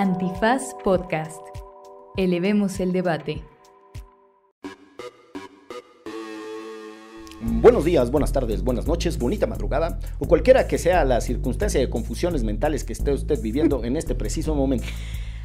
[0.00, 1.40] Antifaz Podcast.
[2.16, 3.42] Elevemos el debate.
[7.40, 11.90] Buenos días, buenas tardes, buenas noches, bonita madrugada o cualquiera que sea la circunstancia de
[11.90, 14.86] confusiones mentales que esté usted viviendo en este preciso momento.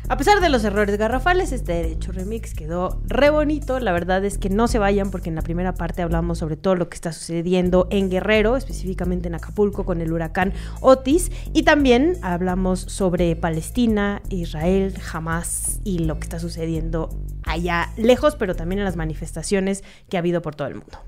[0.10, 3.80] A pesar de los errores garrafales, este derecho remix quedó re bonito.
[3.80, 6.76] La verdad es que no se vayan porque en la primera parte hablamos sobre todo
[6.76, 11.32] lo que está sucediendo en Guerrero, específicamente en Acapulco con el huracán Otis.
[11.54, 17.10] Y también hablamos sobre Palestina, Israel, Hamas y lo que está sucediendo
[17.46, 21.00] allá lejos, pero también en las manifestaciones que ha habido por todo el mundo.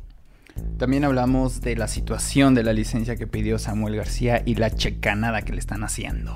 [0.77, 5.41] También hablamos de la situación de la licencia que pidió Samuel García y la checanada
[5.41, 6.33] que le están haciendo.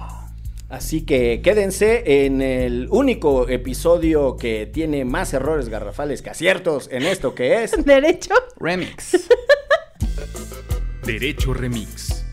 [0.70, 7.04] Así que quédense en el único episodio que tiene más errores garrafales que aciertos en
[7.04, 8.36] esto que es Derecho.
[8.60, 9.28] Remix.
[11.06, 12.24] Derecho Remix.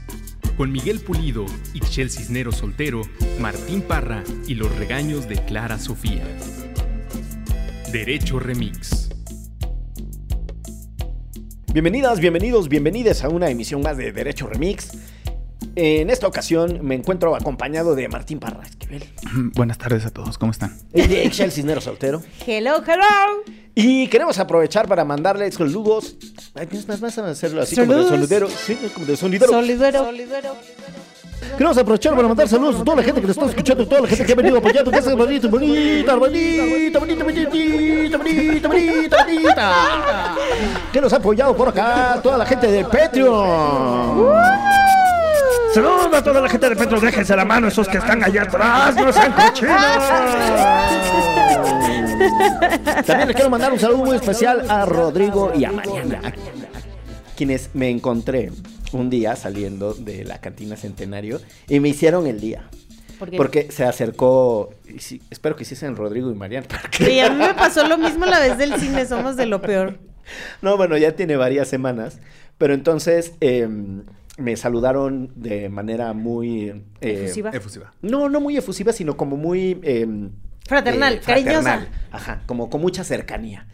[0.59, 3.01] Con Miguel Pulido, Ixchel Cisnero Soltero,
[3.41, 6.25] Martín Parra y los regaños de Clara Sofía.
[7.91, 9.09] Derecho Remix.
[11.73, 14.91] Bienvenidas, bienvenidos, bienvenidas a una emisión más de Derecho Remix.
[15.79, 19.05] En esta ocasión me encuentro acompañado de Martín Parra Esquivel
[19.55, 20.75] Buenas tardes a todos, ¿cómo están?
[20.95, 22.23] y de Excel Cisnero Soltero.
[22.47, 23.43] Hello, hello.
[23.75, 26.17] Y queremos aprovechar para mandarles saludos.
[26.89, 28.09] Más, vas a hacerlo así como de Saludos.
[28.09, 28.49] sonidero.
[28.49, 29.53] Sí, como de sonidero.
[29.53, 30.07] Solidero.
[31.59, 34.09] Queremos aprovechar para mandar saludos a toda la gente que nos está escuchando, toda la
[34.09, 39.17] gente que ha venido apoyando, que es bonita, bonita, bonita, bonita, bonita, bonita, bonita, bonita,
[39.25, 40.35] bonita.
[40.91, 44.27] Que nos ha apoyado por acá, toda la gente del Patreon.
[45.77, 48.97] Saludos a toda la gente de Patreon, déjense la mano esos que están allá atrás,
[48.97, 49.77] no sean cochinos.
[53.05, 56.33] También le quiero mandar un saludo muy especial a Rodrigo y a Mariana,
[57.37, 58.53] quienes me encontré
[58.93, 62.71] un día saliendo de la cantina Centenario y me hicieron el día.
[63.19, 63.37] ¿Por qué?
[63.37, 66.69] Porque se acercó, y sí, espero que hiciesen Rodrigo y Mariana.
[66.81, 69.61] porque- Sí, a mí me pasó lo mismo la vez del cine, somos de lo
[69.61, 69.99] peor.
[70.63, 72.19] No, bueno, ya tiene varias semanas,
[72.57, 74.05] pero entonces em,
[74.37, 76.69] me saludaron de manera muy...
[77.01, 77.51] eh, Efusiva.
[77.51, 77.93] Efusiva.
[78.03, 79.79] No, no muy efusiva, sino como muy...
[79.83, 80.31] em,
[80.67, 81.87] Fraternal, cariñosa.
[82.11, 83.67] Ajá, como con mucha cercanía.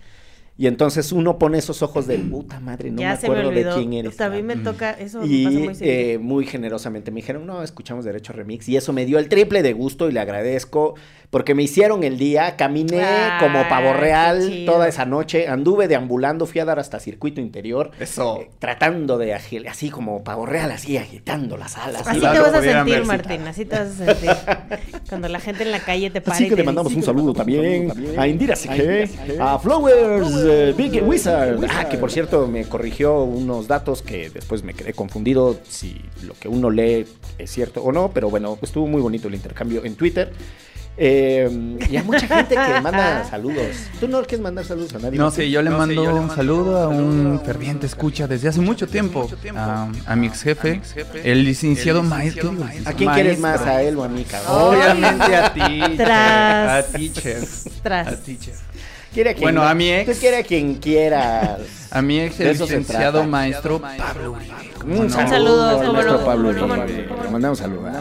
[0.59, 3.95] Y entonces uno pone esos ojos de puta madre, no ya me acuerdo de quién
[3.95, 4.21] eres.
[4.21, 4.63] Mí me Mm.
[4.63, 8.69] toca, eso me Y pasa muy eh, muy generosamente me dijeron, no, escuchamos Derecho Remix.
[8.69, 10.95] Y eso me dio el triple de gusto y le agradezco
[11.33, 12.57] porque me hicieron el día.
[12.57, 15.49] Caminé Ah, como pavo real toda esa noche.
[15.49, 17.91] Anduve deambulando, fui a dar hasta circuito interior.
[17.99, 18.41] Eso.
[18.43, 22.07] eh, tratando de agil, así como pavo real, así agitando las alas.
[22.07, 24.31] Así Claro, te vas a sentir, ver, Martín, así te vas a sentir.
[25.09, 27.33] Cuando la gente en la calle te para Así que te le mandamos un saludo
[27.33, 29.09] también a Indira Sique,
[29.41, 31.65] a Flowers eh, Big Wizard.
[31.71, 36.35] Ah, que por cierto me corrigió unos datos que después me quedé confundido si lo
[36.35, 37.07] que uno lee
[37.39, 40.31] es cierto o no, pero bueno, estuvo muy bonito el intercambio en Twitter.
[40.97, 43.67] Eh, y hay mucha gente que manda saludos.
[43.99, 45.19] ¿Tú no quieres mandar saludos a nadie?
[45.19, 47.87] No sé, yo le No, sí, mando yo le un saludo a un saludo ferviente
[47.87, 50.81] escucha desde hace mucho tiempo a, a mi ex jefe,
[51.25, 52.55] el licenciado maestro.
[52.85, 53.63] ¿A quién quieres más?
[53.63, 54.75] ¿A él o a mí, cabrón?
[54.75, 55.83] Obviamente a ti.
[55.97, 56.85] Tras.
[56.85, 57.39] A teacher.
[57.83, 58.07] Tras.
[58.09, 58.55] A teacher.
[59.15, 60.11] Quiere a quien- Bueno, a mi ex.
[60.15, 61.59] Tú quiere a quien quieras.
[61.93, 64.55] A mi ex, el licenciado maestro Pablo Uribe.
[64.81, 67.07] ¿cómo Un saludo, maestro no, Pablo Uribe.
[67.23, 67.93] Le mandamos saludos.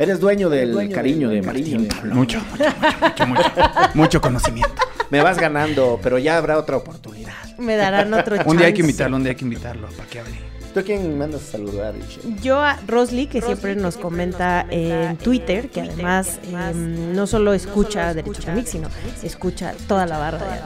[0.00, 1.86] Eres dueño del cariño de Martín.
[1.86, 2.14] Pablo.
[2.14, 4.74] Mucho, mucho, mucho, mucho, mucho, mucho conocimiento.
[5.10, 7.34] Me vas ganando, pero ya habrá otra oportunidad.
[7.58, 8.90] Me darán otro Un día hay que chance.
[8.92, 10.32] invitarlo, un día hay que invitarlo para que hable.
[10.72, 12.20] ¿Tú a quién mandas a saludar, Ishe?
[12.40, 18.14] Yo a Rosly, que siempre nos comenta en Twitter, que además em, no solo escucha
[18.14, 18.88] Derecho Remix, sino
[19.22, 20.60] escucha toda la barra de.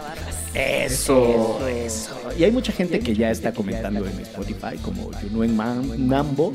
[0.55, 2.15] Eso, eso.
[2.39, 6.53] Y hay mucha gente que ya está comentando en Spotify, como Junuen Nambo,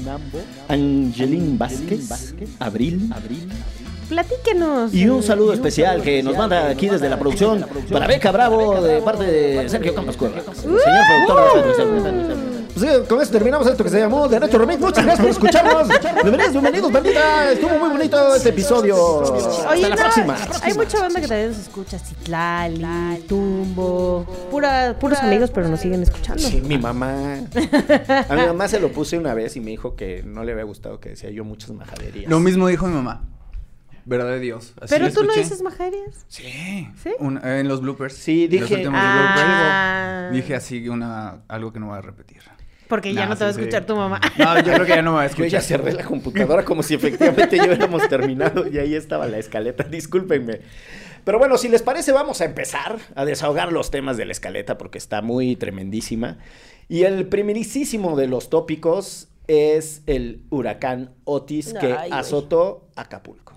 [0.67, 3.11] Angeline Vázquez, Abril,
[4.09, 4.93] Platíquenos.
[4.93, 9.01] Y un saludo especial que nos manda aquí desde la producción para Beca Bravo de
[9.01, 10.43] parte de Sergio Campos Cuevas.
[10.55, 10.79] Señor
[11.27, 12.58] productor.
[12.79, 14.79] Pues, eh, con eso terminamos esto que se llamó Derecho Remix.
[14.79, 15.87] Muchas gracias por escucharnos.
[16.23, 17.51] Bienvenidos, bienvenidos, bandita.
[17.51, 18.95] Estuvo muy bonito este episodio.
[18.97, 20.37] Oye, Hasta la no, próxima.
[20.63, 26.03] hay mucha banda que también nos escucha, Citlali, Tumbo, pura, puros amigos, pero nos siguen
[26.03, 26.41] escuchando.
[26.41, 27.39] Sí, mi mamá.
[28.29, 30.63] A mi mamá se lo puse una vez y me dijo que no le había
[30.63, 32.29] gustado que decía yo muchas majaderías.
[32.29, 33.23] Lo mismo dijo mi mamá.
[34.05, 34.73] Verdad de Dios.
[34.81, 36.25] Así pero tú no dices majaderías.
[36.29, 36.87] Sí.
[37.03, 37.11] ¿Sí?
[37.19, 38.13] Un- en los bloopers.
[38.13, 40.29] Sí, En los dije- últimos Ah.
[40.29, 40.33] bloopers.
[40.41, 42.39] Dije así una, algo que no voy a repetir.
[42.89, 43.61] Porque ya no te va a sí.
[43.61, 44.19] escuchar tu mamá.
[44.37, 45.49] No, yo creo que ya no me va a Yo escuchar.
[45.51, 49.83] ya cerré la computadora como si efectivamente ya hubiéramos terminado y ahí estaba la escaleta.
[49.83, 50.59] Discúlpenme.
[51.23, 54.77] Pero bueno, si les parece, vamos a empezar a desahogar los temas de la escaleta
[54.77, 56.37] porque está muy tremendísima.
[56.87, 63.53] Y el primerísimo de los tópicos es el huracán Otis que Ay, azotó Acapulco.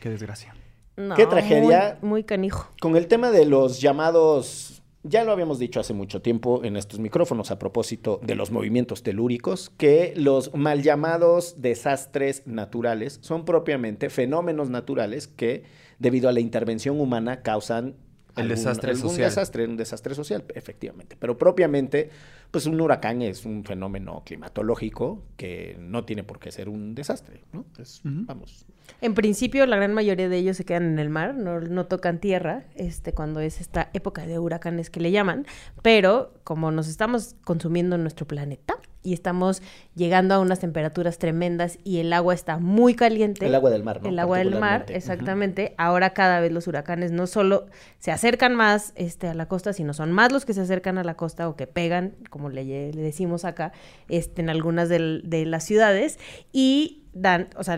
[0.00, 0.54] Qué desgracia.
[0.96, 1.98] No, Qué tragedia.
[2.00, 2.68] Muy, muy canijo.
[2.80, 4.73] Con el tema de los llamados,
[5.04, 9.02] ya lo habíamos dicho hace mucho tiempo en estos micrófonos a propósito de los movimientos
[9.02, 15.62] telúricos, que los mal llamados desastres naturales son propiamente fenómenos naturales que,
[15.98, 17.96] debido a la intervención humana, causan
[18.34, 19.28] El desastre algún social.
[19.28, 21.16] desastre, un desastre social, efectivamente.
[21.20, 22.08] Pero propiamente,
[22.54, 27.42] pues un huracán es un fenómeno climatológico que no tiene por qué ser un desastre,
[27.52, 27.64] ¿no?
[27.80, 28.26] Es, Ujú.
[28.26, 28.64] Vamos.
[29.00, 32.20] En principio, la gran mayoría de ellos se quedan en el mar, no, no tocan
[32.20, 35.46] tierra, este, cuando es esta época de huracanes que le llaman,
[35.82, 39.62] pero como nos estamos consumiendo nuestro planeta y estamos
[39.94, 43.46] llegando a unas temperaturas tremendas y el agua está muy caliente.
[43.46, 44.08] El agua del mar, ¿no?
[44.08, 45.74] El agua del mar, exactamente.
[45.76, 47.66] Ahora cada vez los huracanes no solo
[47.98, 51.04] se acercan más este, a la costa, sino son más los que se acercan a
[51.04, 53.72] la costa o que pegan, como le, le decimos acá,
[54.08, 56.18] este, en algunas de, las ciudades
[56.52, 57.76] y dan, o sea,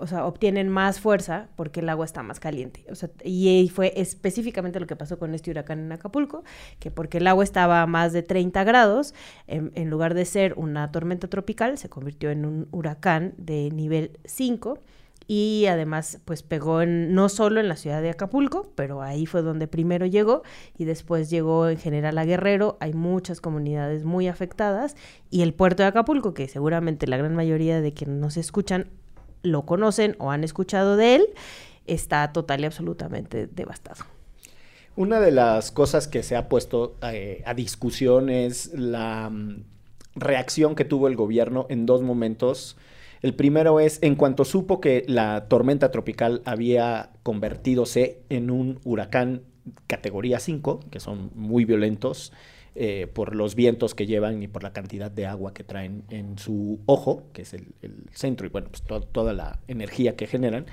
[0.00, 2.84] o sea, obtienen más fuerza porque el agua está más caliente.
[3.24, 6.44] Y fue específicamente lo que pasó con este huracán en Acapulco,
[6.78, 9.14] que porque el agua estaba a más de 30 grados,
[9.46, 14.18] en, en lugar de ser una tormenta tropical, se convirtió en un huracán de nivel
[14.24, 14.78] 5
[15.26, 19.42] y además pues pegó en, no solo en la ciudad de Acapulco, pero ahí fue
[19.42, 20.42] donde primero llegó
[20.76, 24.96] y después llegó en general a Guerrero, hay muchas comunidades muy afectadas
[25.30, 28.88] y el puerto de Acapulco, que seguramente la gran mayoría de quienes nos escuchan
[29.42, 31.26] lo conocen o han escuchado de él,
[31.86, 34.04] está total y absolutamente devastado.
[34.94, 39.64] Una de las cosas que se ha puesto eh, a discusión es la mm,
[40.14, 42.76] reacción que tuvo el gobierno en dos momentos.
[43.22, 49.42] El primero es en cuanto supo que la tormenta tropical había convertidose en un huracán
[49.86, 52.32] categoría 5, que son muy violentos
[52.74, 56.36] eh, por los vientos que llevan y por la cantidad de agua que traen en
[56.38, 57.66] su ojo, que es el,
[58.12, 60.66] centro, y bueno, pues to- toda la energía que generan.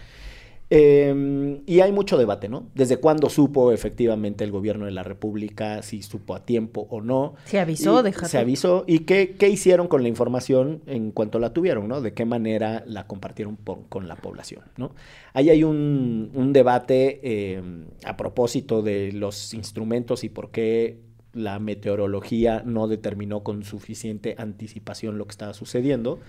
[0.71, 2.69] Eh, y hay mucho debate, ¿no?
[2.75, 7.33] ¿Desde cuándo supo efectivamente el gobierno de la República, si supo a tiempo o no?
[7.45, 8.83] Se avisó, deja Se avisó.
[8.86, 12.01] ¿Y qué, qué hicieron con la información en cuanto la tuvieron, ¿no?
[12.01, 13.57] De qué manera la compartieron
[13.89, 14.94] con la población, ¿no?
[15.33, 17.62] Ahí hay un, un debate eh,
[18.06, 21.00] a propósito de los instrumentos y por qué
[21.33, 26.19] la meteorología no determinó con suficiente anticipación lo que estaba sucediendo.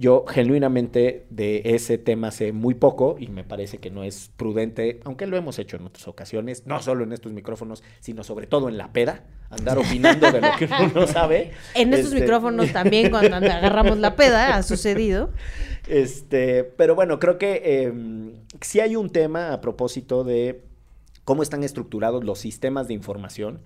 [0.00, 4.98] Yo genuinamente de ese tema sé muy poco y me parece que no es prudente,
[5.04, 8.70] aunque lo hemos hecho en otras ocasiones, no solo en estos micrófonos, sino sobre todo
[8.70, 11.50] en la peda, andar opinando de lo que uno no sabe.
[11.74, 15.32] En estos Este, micrófonos también cuando agarramos la peda ha sucedido.
[15.86, 17.92] Este, pero bueno, creo que eh,
[18.62, 20.62] sí hay un tema a propósito de
[21.24, 23.60] cómo están estructurados los sistemas de información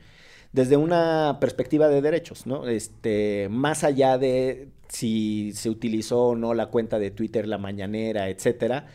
[0.55, 2.69] desde una perspectiva de derechos, ¿no?
[2.69, 8.29] Este, más allá de si se utilizó o no la cuenta de Twitter, la mañanera,
[8.29, 8.87] etcétera,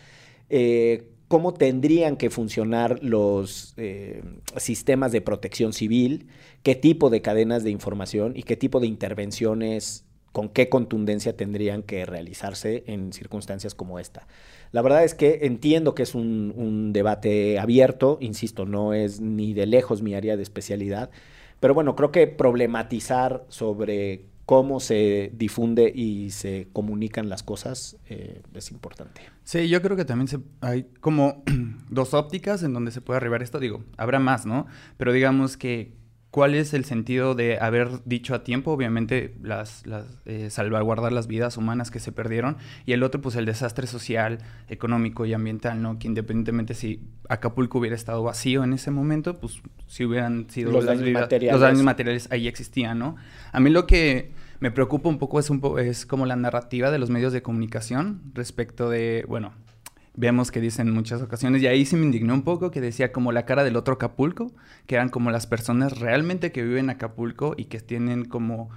[0.50, 4.23] eh, cómo tendrían que funcionar los eh,
[4.56, 6.27] sistemas de protección civil,
[6.63, 11.83] qué tipo de cadenas de información y qué tipo de intervenciones, con qué contundencia tendrían
[11.83, 14.27] que realizarse en circunstancias como esta.
[14.71, 19.53] La verdad es que entiendo que es un, un debate abierto, insisto, no es ni
[19.53, 21.09] de lejos mi área de especialidad,
[21.59, 28.41] pero bueno, creo que problematizar sobre cómo se difunde y se comunican las cosas eh,
[28.56, 29.21] es importante.
[29.44, 31.44] Sí, yo creo que también se, hay como
[31.91, 33.59] dos ópticas en donde se puede arribar esto.
[33.59, 34.66] Digo, habrá más, ¿no?
[34.97, 35.94] Pero digamos que,
[36.31, 38.71] ¿cuál es el sentido de haber dicho a tiempo?
[38.71, 42.57] Obviamente, las, las eh, salvaguardar las vidas humanas que se perdieron.
[42.86, 45.98] Y el otro, pues el desastre social, económico y ambiental, ¿no?
[46.00, 50.86] Que independientemente si Acapulco hubiera estado vacío en ese momento, pues si hubieran sido Los
[50.86, 51.54] daños vidas- materiales.
[51.54, 53.16] Los daños materiales ahí existían, ¿no?
[53.52, 56.92] A mí lo que me preocupa un poco es, un po- es como la narrativa
[56.92, 59.54] de los medios de comunicación respecto de, bueno,
[60.19, 63.14] vemos que dicen en muchas ocasiones, y ahí sí me indignó un poco, que decía
[63.14, 64.52] como la cara del otro Acapulco,
[64.85, 68.69] que eran como las personas realmente que viven en Acapulco y que tienen como,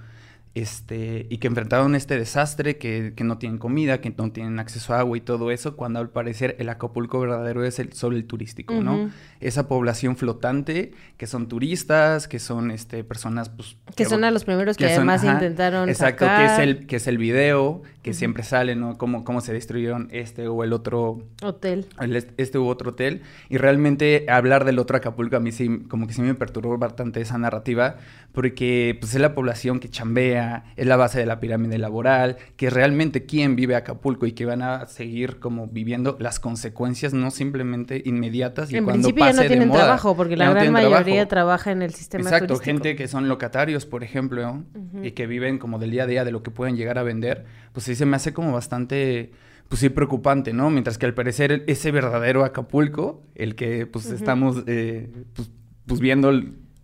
[0.55, 4.93] este, y que enfrentaron este desastre, que, que no tienen comida, que no tienen acceso
[4.93, 8.25] a agua y todo eso, cuando al parecer el Acapulco verdadero es el, solo el
[8.25, 8.95] turístico, ¿no?
[9.05, 9.09] Ujú.
[9.39, 13.77] Esa población flotante, que son turistas, que son, este, personas, pues...
[13.95, 16.39] Que son a los primeros que, que son- además ajá, intentaron Exacto, sacar.
[16.47, 18.97] que es el que es el video que siempre sale, ¿no?
[18.97, 21.87] Cómo, cómo se destruyeron este o el otro hotel.
[21.99, 25.83] el est- este u otro hotel y realmente hablar del otro Acapulco a mí sí
[25.87, 27.95] como que sí me perturbó bastante esa narrativa
[28.33, 30.42] porque pues es la población que chambea,
[30.75, 34.61] es la base de la pirámide laboral, que realmente quién vive Acapulco y que van
[34.61, 39.35] a seguir como viviendo las consecuencias no simplemente inmediatas y En cuando principio ya pase
[39.37, 39.79] no de tienen moda.
[39.81, 41.27] trabajo porque la no gran tienen mayoría trabajo.
[41.29, 42.65] trabaja en el sistema Exacto, turístico.
[42.65, 44.63] gente que son locatarios, por ejemplo,
[45.01, 47.45] y que viven como del día a día de lo que pueden llegar a vender,
[47.71, 49.31] pues sí se me hace como bastante
[49.69, 50.69] pues sí preocupante, ¿no?
[50.69, 55.49] Mientras que al parecer ese verdadero Acapulco, el que pues estamos eh, pues,
[55.87, 56.31] pues, viendo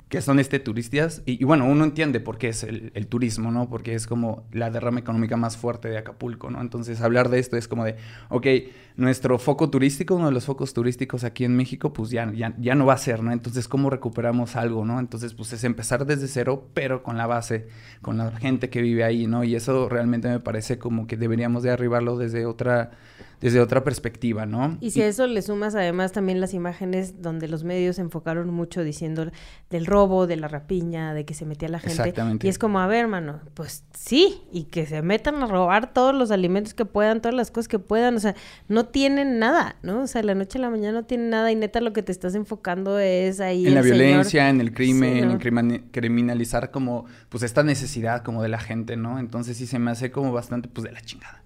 [0.09, 3.69] que son este turistas, y, bueno, uno entiende por qué es el, turismo, ¿no?
[3.69, 6.61] Porque es como la derrama económica más fuerte de Acapulco, ¿no?
[6.61, 7.95] Entonces hablar de esto es como de,
[8.29, 8.47] ok,
[8.95, 12.73] nuestro foco turístico, uno de los focos turísticos aquí en México, pues ya, ya, ya
[12.73, 13.31] no va a ser, ¿no?
[13.31, 14.99] Entonces, ¿cómo recuperamos algo, ¿no?
[14.99, 17.67] Entonces, pues es empezar desde cero, pero con la base,
[18.01, 19.43] con la gente que vive ahí, ¿no?
[19.43, 22.91] Y eso realmente me parece como que deberíamos de arribarlo desde otra
[23.41, 24.77] desde otra perspectiva, ¿no?
[24.81, 28.49] Y si a eso le sumas además también las imágenes donde los medios se enfocaron
[28.49, 29.31] mucho diciendo
[29.69, 31.93] del robo, de la rapiña, de que se metía la gente.
[31.93, 32.47] Exactamente.
[32.47, 36.13] Y es como, a ver, hermano, pues sí, y que se metan a robar todos
[36.13, 38.35] los alimentos que puedan, todas las cosas que puedan, o sea,
[38.67, 40.03] no tienen nada, ¿no?
[40.03, 42.11] O sea, la noche a la mañana no tienen nada y neta lo que te
[42.11, 43.67] estás enfocando es ahí.
[43.67, 48.59] En la violencia, en el crimen, en criminalizar como, pues esta necesidad como de la
[48.59, 49.19] gente, ¿no?
[49.19, 51.38] Entonces sí se me hace como bastante, pues de la chingada.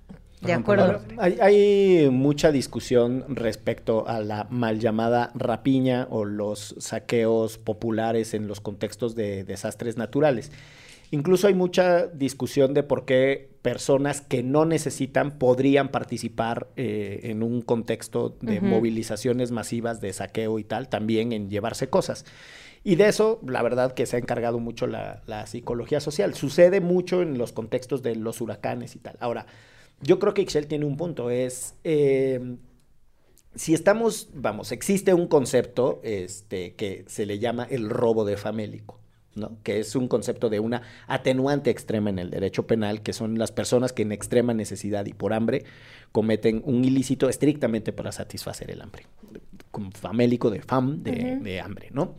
[0.43, 1.01] De acuerdo.
[1.17, 8.59] Hay, mucha discusión respecto a la mal llamada rapiña o los saqueos populares en los
[8.59, 10.51] contextos de desastres naturales.
[11.12, 17.43] Incluso hay mucha discusión de por qué personas que no necesitan podrían participar eh, en
[17.43, 22.25] un contexto de movilizaciones masivas de saqueo y tal, también en llevarse cosas.
[22.83, 26.33] Y de eso, la verdad que se ha encargado mucho la, la psicología social.
[26.33, 29.15] Sucede mucho en los contextos de los huracanes y tal.
[29.19, 29.45] Ahora,
[30.03, 31.75] yo creo que Excel tiene un punto, es...
[31.83, 32.57] Eh,
[33.55, 39.00] si estamos, vamos, existe un concepto este, que se le llama el robo de famélico,
[39.36, 39.57] ¿no?
[39.63, 43.51] que es un concepto de una atenuante extrema en el derecho penal, que son las
[43.51, 45.65] personas que en extrema necesidad y por hambre
[46.12, 49.05] cometen un ilícito estrictamente para satisfacer el hambre,
[49.69, 52.15] como famélico de fam, de, hambre, ¿no?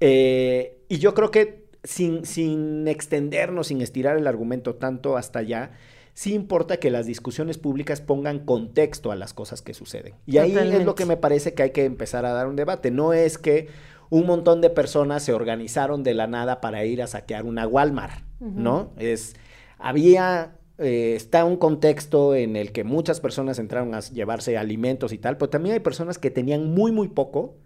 [0.00, 5.70] Eh, y yo creo que sin, sin extendernos, sin estirar el argumento tanto hasta allá,
[6.16, 10.14] sí importa que las discusiones públicas pongan contexto a las cosas que suceden.
[10.24, 12.90] Y ahí es lo que me parece que hay que empezar a dar un debate.
[12.90, 13.68] No es que
[14.08, 18.24] un montón de personas se organizaron de la nada para ir a saquear una Walmart,
[18.40, 18.92] ¿no?
[18.96, 19.36] Es,
[19.78, 25.18] había eh, está un contexto en el que muchas personas entraron a llevarse alimentos y
[25.18, 27.58] tal, pero también hay personas que tenían muy, muy poco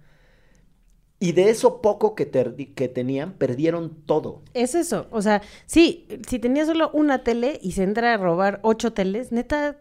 [1.23, 2.31] y de eso poco que,
[2.75, 4.41] que tenían, perdieron todo.
[4.55, 5.07] Es eso.
[5.11, 9.31] O sea, sí, si tenía solo una tele y se entra a robar ocho teles,
[9.31, 9.77] neta,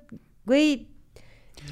[0.46, 0.90] güey.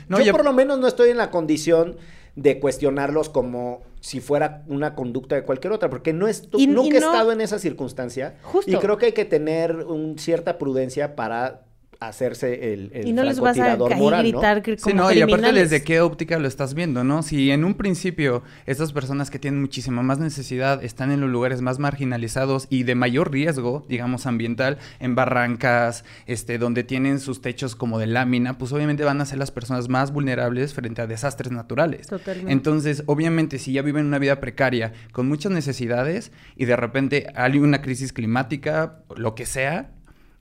[0.08, 1.98] No, yo por lo menos no estoy en la condición
[2.38, 7.00] de cuestionarlos como si fuera una conducta de cualquier otra, porque no es, nunca he
[7.00, 8.38] estado en esa circunstancia.
[8.44, 8.72] Justo.
[8.72, 11.67] Y creo que hay que tener un, cierta prudencia para
[12.00, 14.78] hacerse el, el y no les vas a moral, gritar ¿no?
[14.78, 17.24] sí, no, y aparte desde qué óptica lo estás viendo, ¿no?
[17.24, 21.62] Si en un principio estas personas que tienen muchísima más necesidad están en los lugares
[21.62, 27.76] más marginalizados y de mayor riesgo, digamos ambiental, en barrancas, este, donde tienen sus techos
[27.76, 31.52] como de lámina, pues obviamente van a ser las personas más vulnerables frente a desastres
[31.52, 32.08] naturales.
[32.08, 32.52] Totalmente.
[32.52, 37.58] Entonces, obviamente, si ya viven una vida precaria con muchas necesidades y de repente hay
[37.58, 39.92] una crisis climática, lo que sea,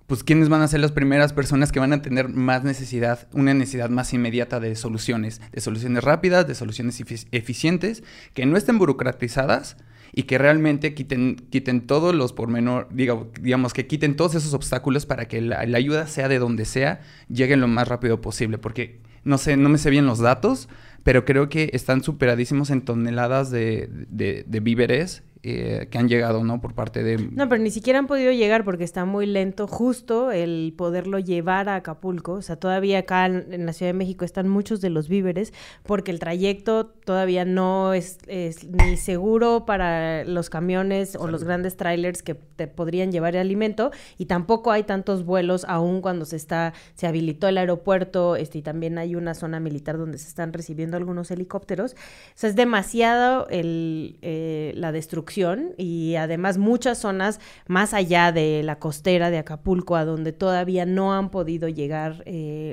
[0.06, 3.54] pues quiénes van a ser las primeras personas que van a tener más necesidad, una
[3.54, 9.76] necesidad más inmediata de soluciones, de soluciones rápidas, de soluciones eficientes, que no estén burocratizadas
[10.12, 15.06] y que realmente quiten, quiten todos los por menor, digamos que quiten todos esos obstáculos
[15.06, 19.38] para que la, ayuda sea de donde sea, llegue lo más rápido posible, porque no
[19.38, 20.68] sé, no me sé bien los datos,
[21.02, 26.61] pero creo que están superadísimos en toneladas de, de víveres eh, que han llegado, ¿no?
[26.62, 27.19] Por parte de...
[27.19, 31.69] No, pero ni siquiera han podido llegar porque está muy lento justo el poderlo llevar
[31.69, 32.33] a Acapulco.
[32.33, 35.52] O sea, todavía acá en, la Ciudad de México están muchos de los víveres
[35.83, 42.23] porque el trayecto todavía no es, ni seguro para los camiones o los grandes trailers
[42.23, 46.73] que te podrían llevar el alimento y tampoco hay tantos vuelos aún cuando se está,
[46.95, 50.97] se habilitó el aeropuerto este, y también hay una zona militar donde se están recibiendo
[50.97, 51.93] algunos helicópteros.
[51.93, 51.97] O
[52.35, 55.36] sea, es demasiado el, eh, la destrucción
[55.76, 61.12] y además muchas zonas más allá de la costera de Acapulco, a donde todavía no
[61.12, 62.73] han podido llegar eh,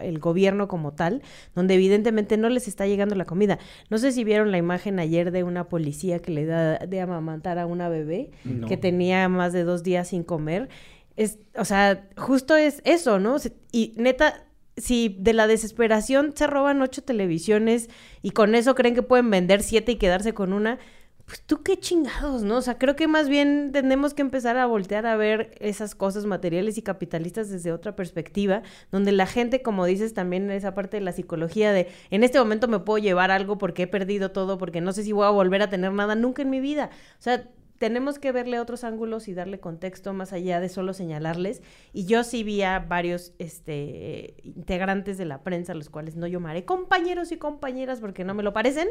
[0.00, 1.22] el gobierno como tal,
[1.54, 3.58] donde evidentemente no les está llegando la comida.
[3.90, 7.58] No sé si vieron la imagen ayer de una policía que le da de amamantar
[7.58, 8.30] a una bebé
[8.68, 10.68] que tenía más de dos días sin comer.
[11.16, 13.36] Es, o sea, justo es eso, ¿no?
[13.70, 17.90] Y neta, si de la desesperación se roban ocho televisiones
[18.22, 20.78] y con eso creen que pueden vender siete y quedarse con una,
[21.32, 22.58] pues tú qué chingados, ¿no?
[22.58, 26.26] O sea, creo que más bien tenemos que empezar a voltear a ver esas cosas
[26.26, 28.60] materiales y capitalistas desde otra perspectiva,
[28.90, 32.68] donde la gente, como dices también esa parte de la psicología de, en este momento
[32.68, 35.62] me puedo llevar algo porque he perdido todo, porque no sé si voy a volver
[35.62, 36.90] a tener nada nunca en mi vida.
[37.18, 37.48] O sea,
[37.82, 41.62] tenemos que verle otros ángulos y darle contexto más allá de solo señalarles.
[41.92, 46.64] Y yo sí vi a varios este, integrantes de la prensa, los cuales no llamaré
[46.64, 48.86] compañeros y compañeras porque no me lo parecen,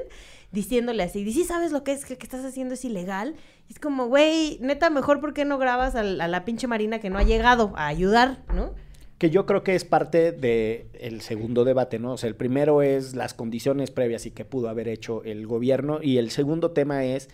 [0.52, 3.36] diciéndole así, ¿sí sabes lo que es que, que estás haciendo es ilegal?
[3.70, 7.00] Y es como, güey, neta, mejor ¿por qué no grabas a, a la pinche Marina
[7.00, 8.74] que no ha llegado a ayudar, ¿no?
[9.18, 12.14] que yo creo que es parte del el segundo debate, ¿no?
[12.14, 16.00] O sea, el primero es las condiciones previas y que pudo haber hecho el gobierno,
[16.02, 17.30] y el segundo tema es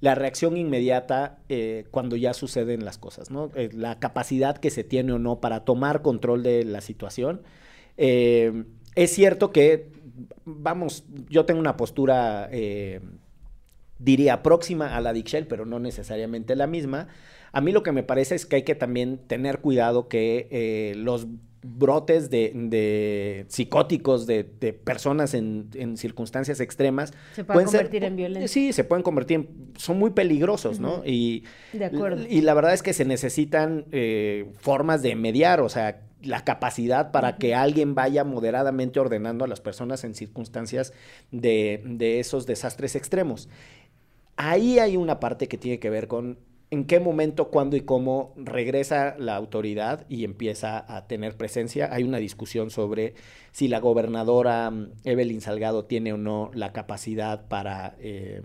[0.00, 3.50] la reacción inmediata eh, cuando ya suceden las cosas, ¿no?
[3.54, 7.42] Eh, la capacidad que se tiene o no para tomar control de la situación.
[7.96, 9.88] Eh, es cierto que,
[10.44, 12.50] vamos, yo tengo una postura,
[13.98, 17.08] diría, próxima a la Dixel, pero no necesariamente la misma.
[17.52, 21.26] A mí lo que me parece es que hay que también tener cuidado que los
[21.66, 24.44] brotes de, psicóticos de,
[24.84, 28.48] personas en, circunstancias extremas se pueden convertir en violencia.
[28.48, 31.02] Sí, se pueden convertir en, son muy peligrosos, ¿no?
[31.04, 32.24] Y, de acuerdo.
[32.28, 37.12] Y la verdad es que se necesitan eh, formas de mediar, o sea, la capacidad
[37.12, 40.92] para que alguien vaya moderadamente ordenando a las personas en circunstancias
[41.30, 43.48] de, de esos desastres extremos.
[44.36, 46.38] Ahí hay una parte que tiene que ver con
[46.70, 51.88] en qué momento, cuándo y cómo regresa la autoridad y empieza a tener presencia.
[51.92, 53.14] Hay una discusión sobre
[53.52, 58.42] si la gobernadora mm, Evelyn Salgado tiene o no la capacidad para eh,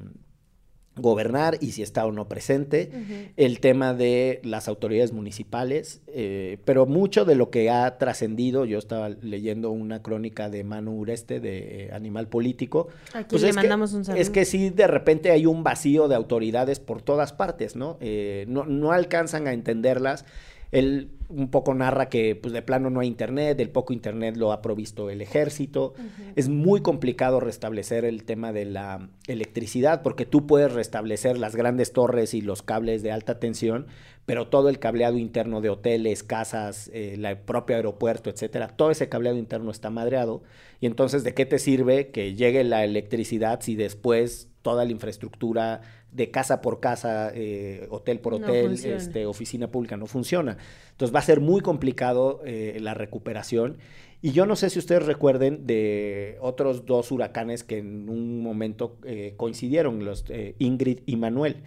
[0.97, 2.91] gobernar y si está o no presente,
[3.37, 8.77] el tema de las autoridades municipales, eh, pero mucho de lo que ha trascendido, yo
[8.77, 13.55] estaba leyendo una crónica de Manu Ureste de eh, Animal Político, Aquí pues le es
[13.55, 14.21] mandamos que, un saludo.
[14.21, 17.97] Es que sí, de repente hay un vacío de autoridades por todas partes, ¿no?
[18.01, 20.25] Eh, no, no alcanzan a entenderlas
[20.71, 24.51] él un poco narra que pues de plano no hay internet, el poco internet lo
[24.51, 25.93] ha provisto el ejército.
[26.35, 31.93] Es muy complicado restablecer el tema de la electricidad porque tú puedes restablecer las grandes
[31.93, 33.87] torres y los cables de alta tensión,
[34.25, 39.37] pero todo el cableado interno de hoteles, casas, el propio aeropuerto, etcétera, todo ese cableado
[39.37, 40.43] interno está madreado.
[40.79, 45.81] Y entonces, ¿de qué te sirve que llegue la electricidad si después toda la infraestructura
[46.11, 50.57] de casa por casa, eh, hotel por hotel, este, oficina pública, no funciona.
[50.91, 53.77] Entonces va a ser muy complicado eh, la recuperación.
[54.21, 58.97] Y yo no sé si ustedes recuerden de otros dos huracanes que en un momento
[59.03, 60.25] eh, coincidieron, los
[60.59, 61.63] Ingrid y Manuel,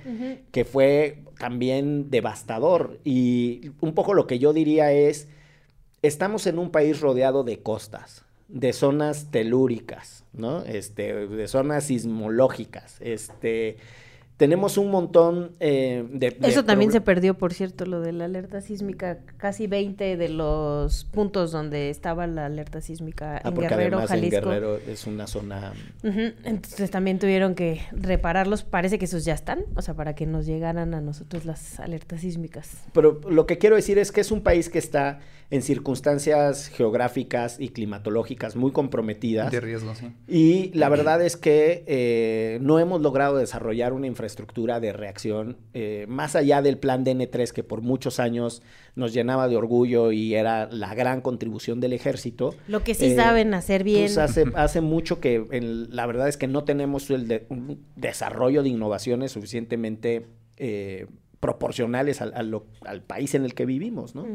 [0.53, 3.01] que fue también devastador.
[3.03, 5.27] Y un poco lo que yo diría es,
[6.03, 10.63] estamos en un país rodeado de costas, de zonas telúricas, ¿no?
[10.65, 13.79] Este, de zonas sismológicas, este
[14.37, 18.61] tenemos un montón eh, de, Eso también se perdió, por cierto, lo de la alerta
[18.61, 19.19] sísmica.
[19.37, 24.37] Casi 20 de los puntos donde estaba la alerta sísmica ah, en Guerrero, Jalisco.
[24.37, 25.73] En Guerrero es una zona...
[26.03, 28.65] Entonces también tuvieron que repararlos.
[28.65, 32.23] Parece que esos ya están, o sea, para que nos llegaran a nosotros las alertas
[32.23, 32.71] sísmicas.
[32.93, 35.21] Pero lo que quiero decir es que es un país que está
[35.51, 39.51] en circunstancias geográficas y climatológicas muy comprometidas.
[39.51, 40.13] De riesgo, sí.
[40.27, 46.07] Y la verdad es que eh, no hemos logrado desarrollar una infraestructura de reacción eh,
[46.09, 48.63] más allá del plan DN3 que por muchos años
[48.95, 52.55] nos llenaba de orgullo y era la gran contribución del ejército.
[52.69, 54.05] Lo que sí saben hacer bien.
[54.05, 55.45] Pues hace, hace mucho que
[55.91, 60.27] la verdad es que no tenemos el un desarrollo de innovaciones suficientemente
[60.57, 61.07] eh,
[61.41, 62.33] proporcionales al,
[62.87, 64.27] al, país en el que vivimos, ¿no?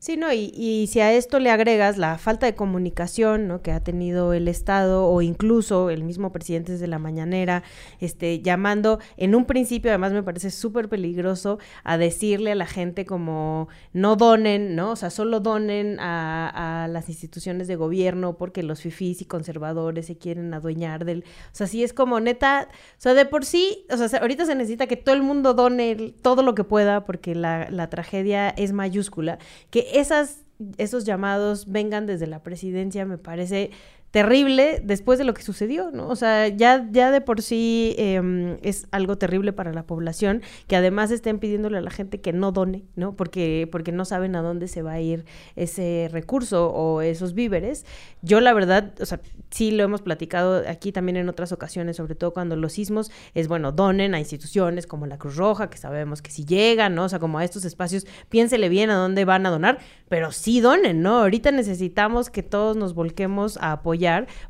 [0.00, 3.62] Sí, no, y, y, si a esto le agregas la falta de comunicación ¿no?
[3.62, 7.64] que ha tenido el Estado o incluso el mismo presidente desde la mañanera,
[7.98, 13.04] este, llamando en un principio, además me parece súper peligroso, a decirle a la gente
[13.06, 14.92] como no donen, ¿no?
[14.92, 20.06] O sea, solo donen a, a las instituciones de gobierno porque los fifís y conservadores
[20.06, 21.24] se quieren adueñar del...
[21.52, 24.54] O sea, sí es como neta, o sea, de por sí, o sea, ahorita se
[24.54, 28.72] necesita que todo el mundo done todo lo que pueda porque la, la tragedia es
[28.72, 30.44] mayúscula, que esas,
[30.76, 33.70] esos llamados vengan desde la presidencia me parece
[34.10, 36.08] terrible después de lo que sucedió, ¿no?
[36.08, 40.76] O sea, ya, ya de por sí em, es algo terrible para la población, que
[40.76, 43.16] además estén pidiéndole a la gente que no done, ¿no?
[43.16, 47.84] Porque, porque no saben a dónde se va a ir ese recurso o esos víveres.
[48.22, 52.14] Yo la verdad, o sea, sí lo hemos platicado aquí también en otras ocasiones, sobre
[52.14, 56.22] todo cuando los sismos, es bueno, donen a instituciones como la Cruz Roja, que sabemos
[56.22, 57.04] que si llegan, ¿no?
[57.04, 60.60] O sea, como a estos espacios, piénsele bien a dónde van a donar, pero sí
[60.60, 61.18] donen, ¿no?
[61.18, 63.97] Ahorita necesitamos que todos nos volquemos a apoyar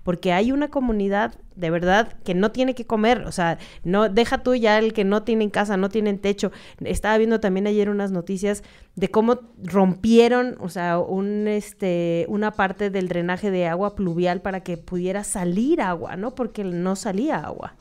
[0.02, 4.44] porque hay una comunidad de verdad que no tiene que comer, o sea, no deja
[4.44, 6.52] tú ya el que no tienen casa, no tienen techo.
[6.84, 8.62] Estaba viendo también ayer unas noticias
[8.94, 14.60] de cómo rompieron, o sea, un este una parte del drenaje de agua pluvial para
[14.60, 16.34] que pudiera salir agua, ¿no?
[16.34, 17.74] Porque no salía agua.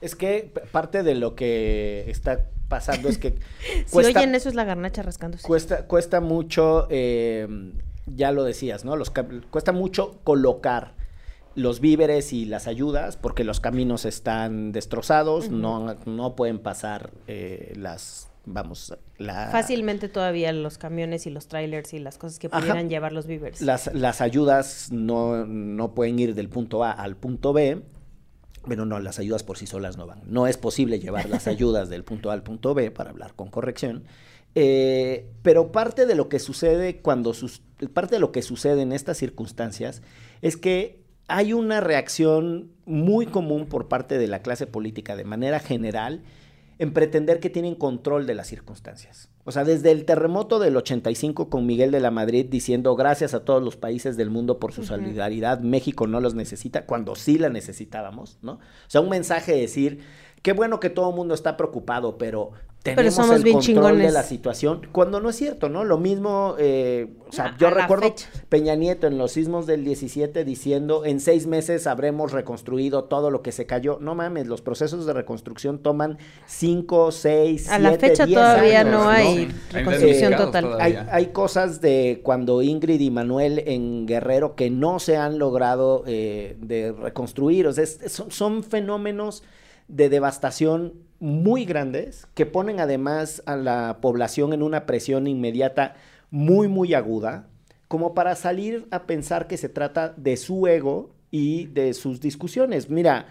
[0.00, 3.34] Es que parte de lo que está pasando es que
[3.86, 5.46] si oyen eso es la garnacha rascándose.
[5.46, 7.48] Cuesta, cuesta mucho, eh,
[8.14, 8.96] ya lo decías, ¿no?
[8.96, 9.12] Los,
[9.50, 10.94] cuesta mucho colocar
[11.54, 17.72] los víveres y las ayudas porque los caminos están destrozados, no, no pueden pasar eh,
[17.76, 19.50] las vamos, la...
[19.50, 23.60] Fácilmente todavía los camiones y los trailers y las cosas que pudieran llevar los víveres.
[23.60, 27.82] Las, las ayudas no, no pueden ir del punto A al punto B,
[28.66, 30.22] pero no, las ayudas por sí solas no van.
[30.26, 33.50] No es posible llevar las ayudas del punto A al punto B, para hablar con
[33.50, 34.04] corrección.
[34.54, 38.92] Eh, pero parte de lo que sucede cuando sus, parte de lo que sucede en
[38.92, 40.02] estas circunstancias
[40.42, 45.60] es que hay una reacción muy común por parte de la clase política de manera
[45.60, 46.22] general
[46.78, 49.28] en pretender que tienen control de las circunstancias.
[49.44, 53.44] O sea, desde el terremoto del 85 con Miguel de la Madrid diciendo gracias a
[53.44, 57.48] todos los países del mundo por su solidaridad, México no los necesita, cuando sí la
[57.48, 58.52] necesitábamos, ¿no?
[58.52, 60.00] O sea, un mensaje de decir,
[60.42, 64.86] qué bueno que todo el mundo está preocupado, pero tenemos el control de la situación,
[64.92, 65.84] cuando no es cierto, ¿no?
[65.84, 68.14] Lo mismo, eh, o sea, yo recuerdo
[68.48, 73.42] Peña Nieto en los sismos del 17 diciendo, en seis meses habremos reconstruido todo lo
[73.42, 73.98] que se cayó.
[74.00, 79.48] No mames, los procesos de reconstrucción toman cinco, seis, A la fecha todavía no hay
[79.72, 80.78] reconstrucción total.
[80.80, 86.56] Hay, cosas de cuando Ingrid y Manuel en Guerrero que no se han logrado eh,
[86.60, 89.42] de reconstruir, o sea, son fenómenos
[89.88, 95.96] de devastación muy grandes que ponen además a la población en una presión inmediata
[96.30, 97.48] muy, muy aguda,
[97.88, 102.90] como para salir a pensar que se trata de su ego y de sus discusiones.
[102.90, 103.26] Mira,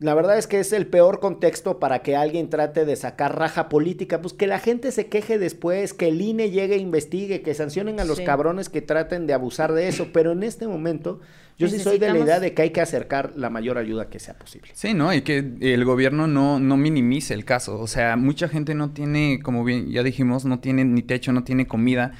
[0.00, 3.68] la verdad es que es el peor contexto para que alguien trate de sacar raja
[3.68, 7.52] política, pues que la gente se queje después, que el INE llegue e investigue, que
[7.52, 11.20] sancionen a los cabrones que traten de abusar de eso, pero en este momento
[11.58, 14.18] yo sí soy de la idea de que hay que acercar la mayor ayuda que
[14.18, 14.70] sea posible.
[14.72, 15.12] Sí, ¿no?
[15.12, 17.78] Y que el gobierno no, no minimice el caso.
[17.78, 21.44] O sea, mucha gente no tiene, como bien ya dijimos, no tiene ni techo, no
[21.44, 22.12] tiene comida.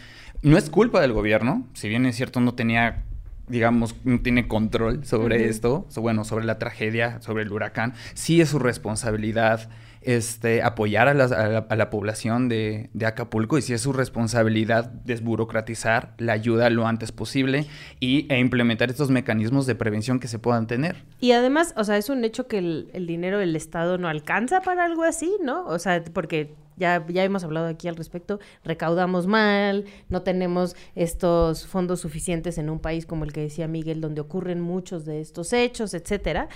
[0.42, 3.04] No es culpa del gobierno, si bien es cierto, no tenía
[3.50, 8.48] digamos, no tiene control sobre esto, bueno, sobre la tragedia, sobre el huracán, sí es
[8.48, 9.68] su responsabilidad
[10.02, 16.70] este, apoyar a la, población de, Acapulco y si es su responsabilidad desburocratizar la ayuda
[16.70, 17.66] lo antes posible
[17.98, 21.04] y, e implementar estos mecanismos de prevención que se puedan tener.
[21.20, 24.84] Y además, o sea, es un hecho que el, dinero del Estado no alcanza para
[24.84, 25.66] algo así, ¿no?
[25.66, 31.66] O sea, porque ya, ya hemos hablado aquí al respecto, recaudamos mal, no tenemos estos
[31.66, 35.52] fondos suficientes en un país como el que decía Miguel, donde ocurren muchos de estos
[35.52, 36.48] hechos, etcétera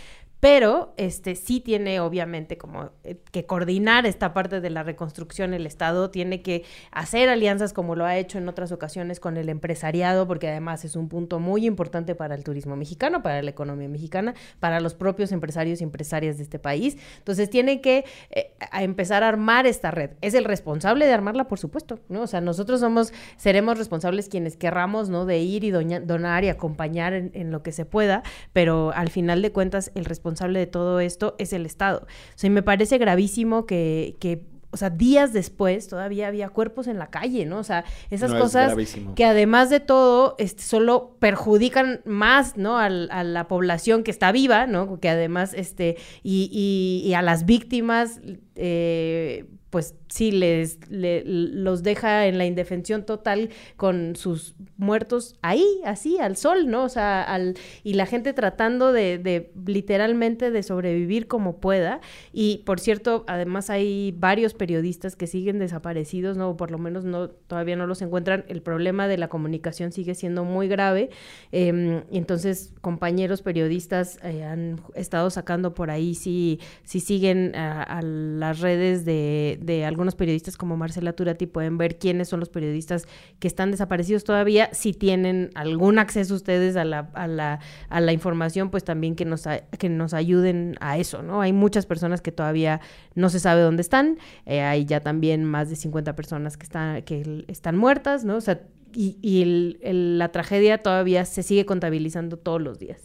[0.45, 5.65] pero este sí tiene obviamente como eh, que coordinar esta parte de la reconstrucción el
[5.65, 10.29] Estado tiene que hacer alianzas como lo ha hecho en otras ocasiones con el empresariado
[10.29, 14.35] porque además es un punto muy importante para el turismo mexicano, para la economía mexicana,
[14.61, 16.99] para los propios empresarios y empresarias de este país.
[17.17, 20.11] Entonces tiene que eh, empezar a armar esta red.
[20.21, 22.21] Es el responsable de armarla, por supuesto, ¿no?
[22.21, 25.25] O sea, nosotros somos seremos responsables quienes querramos, ¿no?
[25.25, 29.41] De ir y donar y acompañar en, en lo que se pueda, pero al final
[29.41, 32.07] de cuentas el responsable responsable de todo esto es el Estado.
[32.07, 36.89] O sea, y me parece gravísimo que, que o sea, días después todavía había cuerpos
[36.89, 37.59] en la calle, ¿no?
[37.59, 38.75] O sea, esas cosas
[39.15, 42.77] que además de todo, este, solo perjudican más, ¿no?
[42.77, 44.99] a la población que está viva, ¿no?
[44.99, 48.21] Que además, este, y, y, y a las víctimas,
[48.57, 56.17] eh, pues sí, les, los deja en la indefensión total con sus muertos ahí, así,
[56.21, 56.85] al sol, ¿no?
[56.85, 62.01] O sea, al, y la gente tratando de, de, literalmente de sobrevivir como pueda.
[62.33, 66.51] Y por cierto, además hay varios periodistas que siguen desaparecidos, ¿no?
[66.51, 68.45] O por lo menos no, todavía no los encuentran.
[68.47, 71.11] El problema de la comunicación sigue siendo muy grave.
[71.51, 77.83] Eh, y entonces, compañeros periodistas eh, han estado sacando por ahí si, si siguen a,
[77.83, 82.49] a las redes de, de algunos periodistas como Marcela Turati pueden ver quiénes son los
[82.49, 83.07] periodistas
[83.39, 84.71] que están desaparecidos todavía.
[84.73, 89.25] Si tienen algún acceso ustedes a la, a la, a la información, pues también que
[89.25, 89.45] nos,
[89.79, 91.41] que nos ayuden a eso, ¿no?
[91.41, 92.81] Hay muchas personas que todavía
[93.15, 94.19] no se sabe dónde están.
[94.47, 98.37] Eh, hay ya también más de 50 personas que están, que están muertas, ¿no?
[98.37, 98.61] O sea,
[98.95, 103.01] y, y la tragedia todavía se sigue contabilizando todos los días.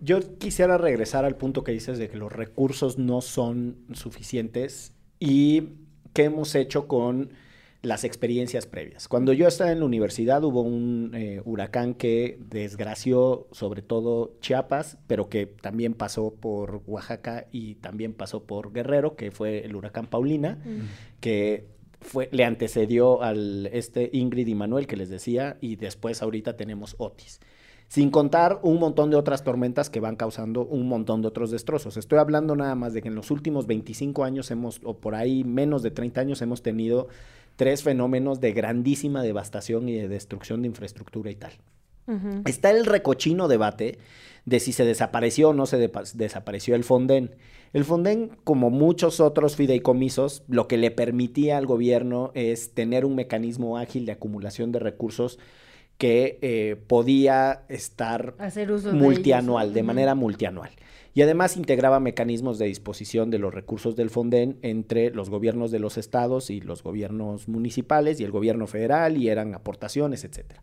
[0.00, 5.68] Yo quisiera regresar al punto que dices de que los recursos no son suficientes y
[6.14, 7.30] qué hemos hecho con
[7.80, 9.06] las experiencias previas.
[9.06, 14.98] Cuando yo estaba en la universidad hubo un eh, huracán que desgració sobre todo Chiapas,
[15.06, 20.08] pero que también pasó por Oaxaca y también pasó por Guerrero, que fue el huracán
[20.08, 20.58] Paulina,
[21.20, 21.68] que
[22.00, 26.96] fue, le antecedió al este Ingrid y Manuel que les decía, y después ahorita tenemos
[26.98, 27.38] Otis.
[27.92, 31.98] Sin contar un montón de otras tormentas que van causando un montón de otros destrozos.
[31.98, 35.44] Estoy hablando nada más de que en los últimos 25 años hemos, o por ahí
[35.44, 37.08] menos de 30 años, hemos tenido
[37.56, 41.52] tres fenómenos de grandísima devastación y de destrucción de infraestructura y tal.
[42.46, 43.98] Está el recochino debate
[44.46, 47.34] de si se desapareció o no se desapareció el Fonden.
[47.74, 53.16] El Fonden, como muchos otros fideicomisos, lo que le permitía al gobierno es tener un
[53.16, 55.38] mecanismo ágil de acumulación de recursos
[55.98, 58.34] que eh, podía estar
[58.92, 60.70] multianual, de, manera multianual.
[61.14, 65.78] Y además integraba mecanismos de disposición de los recursos del Fonden entre los gobiernos de
[65.78, 70.62] los estados y los gobiernos municipales y el gobierno federal y eran aportaciones, etcétera.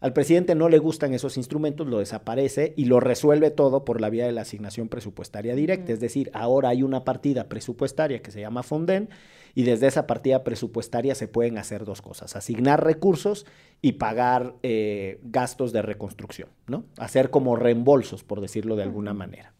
[0.00, 4.10] Al presidente no le gustan esos instrumentos, lo desaparece y lo resuelve todo por la
[4.10, 5.92] vía de la asignación presupuestaria directa.
[5.92, 9.08] Es decir, ahora hay una partida presupuestaria que se llama Fonden
[9.54, 13.46] y desde esa partida presupuestaria se pueden hacer dos cosas, asignar recursos
[13.80, 16.84] y pagar eh, gastos de reconstrucción, ¿no?
[16.98, 19.54] Hacer como reembolsos, por decirlo de alguna manera.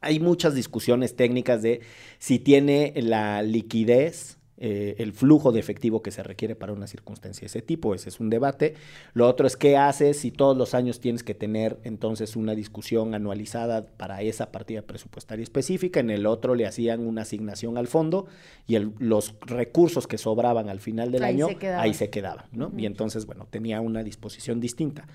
[0.00, 1.80] Hay muchas discusiones técnicas de
[2.18, 7.42] si tiene la liquidez eh, el flujo de efectivo que se requiere para una circunstancia
[7.42, 7.94] de ese tipo.
[7.94, 8.74] Ese es un debate.
[9.14, 13.14] Lo otro es qué haces si todos los años tienes que tener entonces una discusión
[13.14, 16.00] anualizada para esa partida presupuestaria específica.
[16.00, 18.26] En el otro le hacían una asignación al fondo
[18.66, 22.46] y los recursos que sobraban al final del año ahí se quedaban.
[22.50, 22.72] ¿no?
[22.76, 25.06] Y entonces, bueno, tenía una disposición distinta.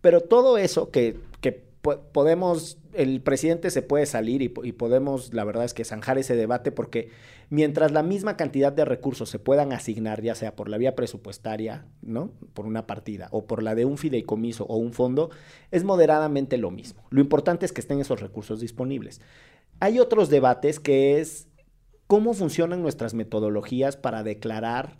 [0.00, 5.64] Pero todo eso que, que podemos, el presidente se puede salir y, podemos, la verdad
[5.64, 7.08] es que zanjar ese debate porque
[7.48, 11.86] mientras la misma cantidad de recursos se puedan asignar, ya sea por la vía presupuestaria,
[12.02, 12.32] ¿no?
[12.52, 15.30] Por una partida o por la de un fideicomiso o un fondo,
[15.70, 17.02] es moderadamente lo mismo.
[17.10, 19.20] Lo importante es que estén esos recursos disponibles.
[19.78, 21.48] Hay otros debates que es
[22.06, 24.98] cómo funcionan nuestras metodologías para declarar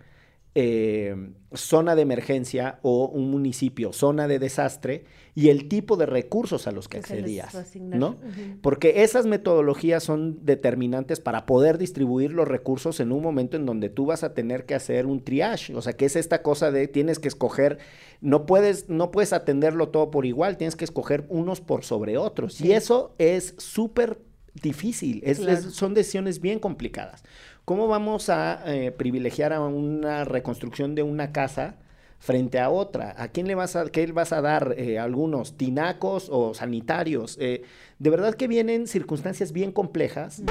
[0.55, 1.15] eh,
[1.55, 6.73] zona de emergencia o un municipio, zona de desastre y el tipo de recursos a
[6.73, 8.19] los que, accedías, ¿no?
[8.61, 13.91] Porque esas metodologías son determinantes para poder distribuir los recursos en un momento en donde
[13.91, 16.89] tú vas a tener que hacer un triage, o sea, que es esta cosa de
[16.89, 17.79] tienes que escoger,
[18.21, 22.61] no puedes no puedes atenderlo todo por igual, tienes que escoger unos por sobre otros.
[22.61, 24.19] Y eso es súper
[24.55, 25.23] difícil,
[25.71, 27.23] son decisiones bien complicadas.
[27.71, 31.77] ¿Cómo vamos a eh, privilegiar a una reconstrucción de una casa
[32.19, 33.15] frente a otra?
[33.17, 34.75] ¿A quién le vas a, qué vas a dar?
[34.77, 37.39] Eh, ¿Algunos tinacos o sanitarios?
[37.41, 37.63] Eh,
[38.01, 40.43] de verdad que vienen circunstancias bien complejas.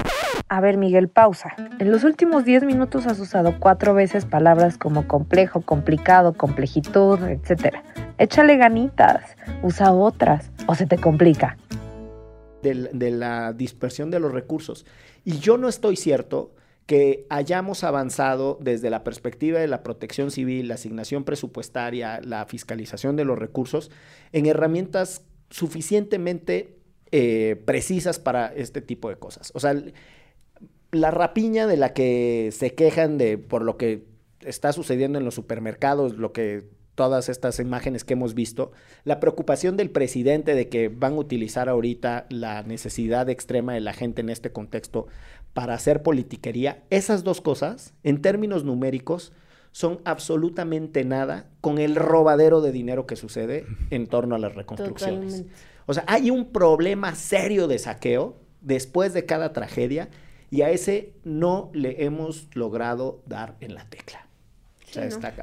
[0.47, 1.57] A ver, Miguel, pausa.
[1.79, 7.79] En los últimos 10 minutos has usado cuatro veces palabras como complejo, complicado, complejitud, etc.
[8.17, 11.57] Échale ganitas, usa otras o se te complica.
[12.61, 14.85] de la dispersión de los recursos.
[15.25, 16.51] Y yo no estoy cierto
[16.89, 23.15] que hayamos avanzado desde la perspectiva de la protección civil, la asignación presupuestaria, la fiscalización
[23.15, 23.91] de los recursos,
[24.31, 25.21] en herramientas
[25.51, 26.79] suficientemente
[27.11, 29.51] eh, precisas para este tipo de cosas.
[29.53, 29.79] O sea,
[30.91, 34.07] la rapiña de la que se quejan de por lo que
[34.41, 38.73] está sucediendo en los supermercados, lo que todas estas imágenes que hemos visto,
[39.05, 43.93] la preocupación del presidente de que van a utilizar ahorita la necesidad extrema de la
[43.93, 45.07] gente en este contexto
[45.53, 49.33] para hacer politiquería, esas dos cosas, en términos numéricos,
[49.71, 55.45] son absolutamente nada con el robadero de dinero que sucede en torno a las reconstrucciones.
[55.85, 60.09] O sea, hay un problema serio de saqueo después de cada tragedia
[60.51, 64.28] y a ese no le hemos logrado dar en la tecla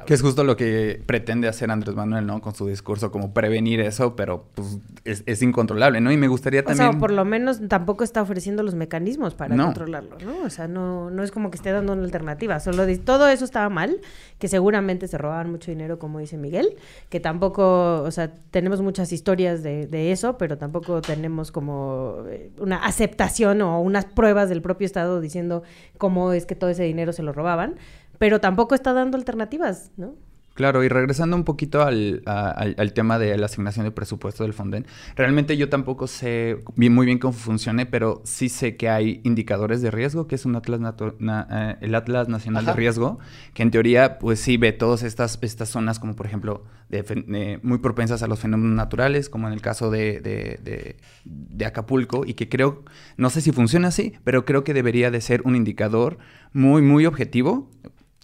[0.05, 2.41] que es justo lo que pretende hacer Andrés Manuel, ¿no?
[2.41, 6.11] Con su discurso, como prevenir eso, pero pues es, incontrolable, ¿no?
[6.11, 6.89] Y me gustaría también...
[6.89, 10.43] O sea, por lo menos tampoco está ofreciendo los mecanismos para controlarlo, ¿no?
[10.45, 13.69] O sea, no, no es como que esté dando una alternativa, solo todo eso estaba
[13.69, 13.99] mal,
[14.39, 16.75] que seguramente se robaban mucho dinero, como dice Miguel,
[17.09, 22.51] que tampoco, o sea, tenemos muchas historias de, de eso, pero tampoco tenemos como eh,
[22.59, 25.63] una aceptación o unas pruebas del propio Estado diciendo
[25.97, 27.75] cómo es que todo ese dinero se lo robaban
[28.17, 30.15] pero tampoco está dando alternativas, ¿no?
[30.57, 34.87] Claro, y regresando un poquito al, al, tema de la asignación de presupuesto del Fonden,
[35.15, 39.91] realmente yo tampoco sé muy bien cómo funcione, pero sí sé que hay indicadores de
[39.91, 43.19] riesgo, que es un Atlas eh, el Atlas Nacional de Riesgo,
[43.53, 47.77] que en teoría, pues sí ve todas estas, estas zonas como por ejemplo de, muy
[47.77, 52.49] propensas a los fenómenos naturales, como en el caso de, de, de Acapulco, y que
[52.49, 52.83] creo,
[53.15, 56.17] no sé si funciona así, pero creo que debería de ser un indicador
[56.51, 57.69] muy, muy objetivo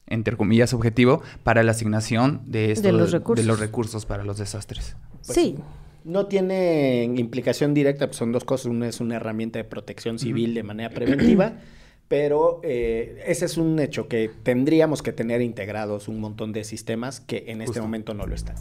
[0.08, 4.06] entre comillas, objetivo para la asignación de, esto, de, los, recursos.
[4.06, 4.96] para los desastres.
[5.26, 5.56] Pues sí.
[6.04, 8.66] No tiene implicación directa, pues son dos cosas.
[8.66, 11.54] Una es una herramienta de protección civil de manera preventiva,
[12.10, 17.22] pero eh, ese es un hecho que tendríamos que tener integrados un montón de sistemas
[17.22, 17.84] que en este Justo.
[17.84, 18.58] momento no lo están.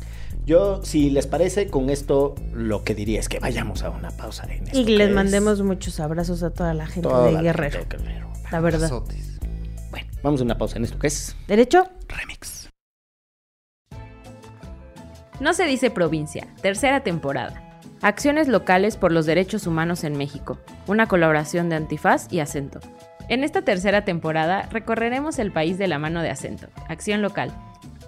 [0.46, 4.44] Yo, si les parece, con esto lo que diría es que vayamos a una pausa
[4.44, 7.42] en esto Y les es mandemos muchos abrazos a toda la gente toda de la
[7.42, 7.80] Guerrero.
[7.80, 8.32] gente de Guerrero.
[8.52, 8.84] La verdad.
[8.84, 9.31] Abrazotes.
[9.92, 11.86] Bueno, vamos a una pausa en esto que es ¿Derecho?
[12.08, 12.70] Remix.
[15.38, 17.78] No se dice provincia, tercera temporada.
[18.00, 22.80] Acciones locales por los derechos humanos en México, una colaboración de Antifaz y Acento.
[23.28, 27.52] En esta tercera temporada recorreremos el país de la mano de Acento, Acción Local,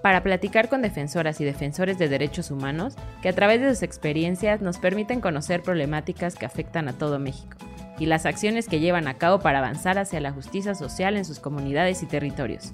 [0.03, 4.63] para platicar con defensoras y defensores de derechos humanos que a través de sus experiencias
[4.63, 7.59] nos permiten conocer problemáticas que afectan a todo México
[7.99, 11.41] y las acciones que llevan a cabo para avanzar hacia la justicia social en sus
[11.41, 12.73] comunidades y territorios.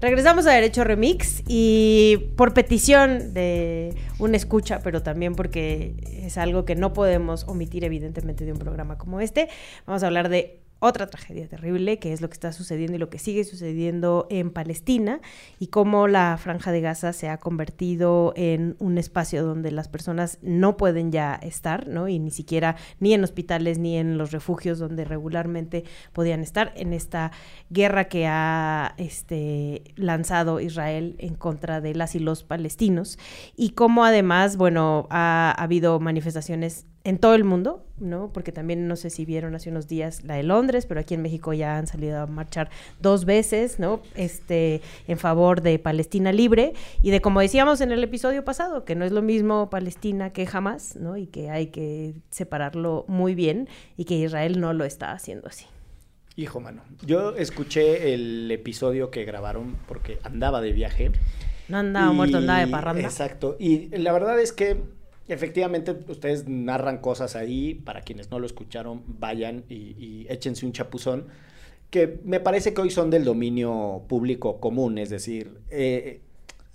[0.00, 6.64] Regresamos a Derecho Remix y por petición de una escucha, pero también porque es algo
[6.64, 9.48] que no podemos omitir evidentemente de un programa como este,
[9.86, 13.10] vamos a hablar de otra tragedia terrible, que es lo que está sucediendo y lo
[13.10, 15.20] que sigue sucediendo en Palestina
[15.58, 20.38] y cómo la franja de Gaza se ha convertido en un espacio donde las personas
[20.42, 22.08] no pueden ya estar, ¿no?
[22.08, 26.92] Y ni siquiera ni en hospitales ni en los refugios donde regularmente podían estar en
[26.92, 27.32] esta
[27.70, 33.18] guerra que ha este, lanzado Israel en contra de las y los palestinos
[33.56, 38.30] y cómo además, bueno, ha, ha habido manifestaciones en todo el mundo, ¿no?
[38.34, 41.22] Porque también no sé si vieron hace unos días la de Londres, pero aquí en
[41.22, 42.68] México ya han salido a marchar
[43.00, 44.02] dos veces, ¿no?
[44.14, 48.94] Este, en favor de Palestina libre y de como decíamos en el episodio pasado, que
[48.94, 51.16] no es lo mismo Palestina que Hamas, ¿no?
[51.16, 55.64] Y que hay que separarlo muy bien y que Israel no lo está haciendo así.
[56.36, 56.82] Hijo, mano.
[57.06, 61.10] Yo escuché el episodio que grabaron porque andaba de viaje.
[61.68, 63.02] No andaba Y- muerto, andaba de parranda.
[63.02, 63.56] Exacto.
[63.58, 64.97] Y la verdad es que
[65.28, 67.74] efectivamente ustedes narran cosas ahí.
[67.74, 71.26] Para quienes no lo escucharon, vayan y, échense un chapuzón.
[71.90, 74.98] Que me parece que hoy son del dominio público común.
[74.98, 76.20] Es decir, eh,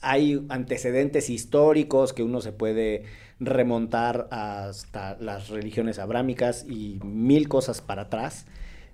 [0.02, 3.04] hay antecedentes históricos que uno se puede
[3.40, 8.46] remontar hasta las religiones abrámicas y mil cosas para atrás.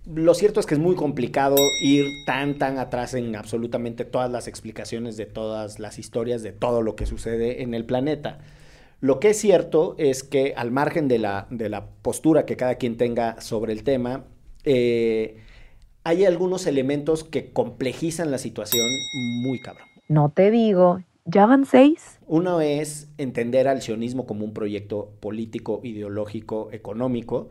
[0.06, 4.48] Lo cierto es que es muy complicado ir tan, tan atrás en absolutamente todas las
[4.48, 8.40] explicaciones de todas las historias de todo lo que sucede en el planeta.
[9.02, 12.76] Lo que es cierto es que al margen de la, de la postura que cada
[12.76, 14.26] quien tenga sobre el tema,
[14.66, 15.38] eh,
[16.04, 18.86] hay algunos elementos que complejizan la situación
[19.42, 19.88] muy cabrón.
[20.10, 22.20] No te digo, ya van seis.
[22.28, 27.50] Uno es entender al sionismo como un proyecto político, ideológico, económico.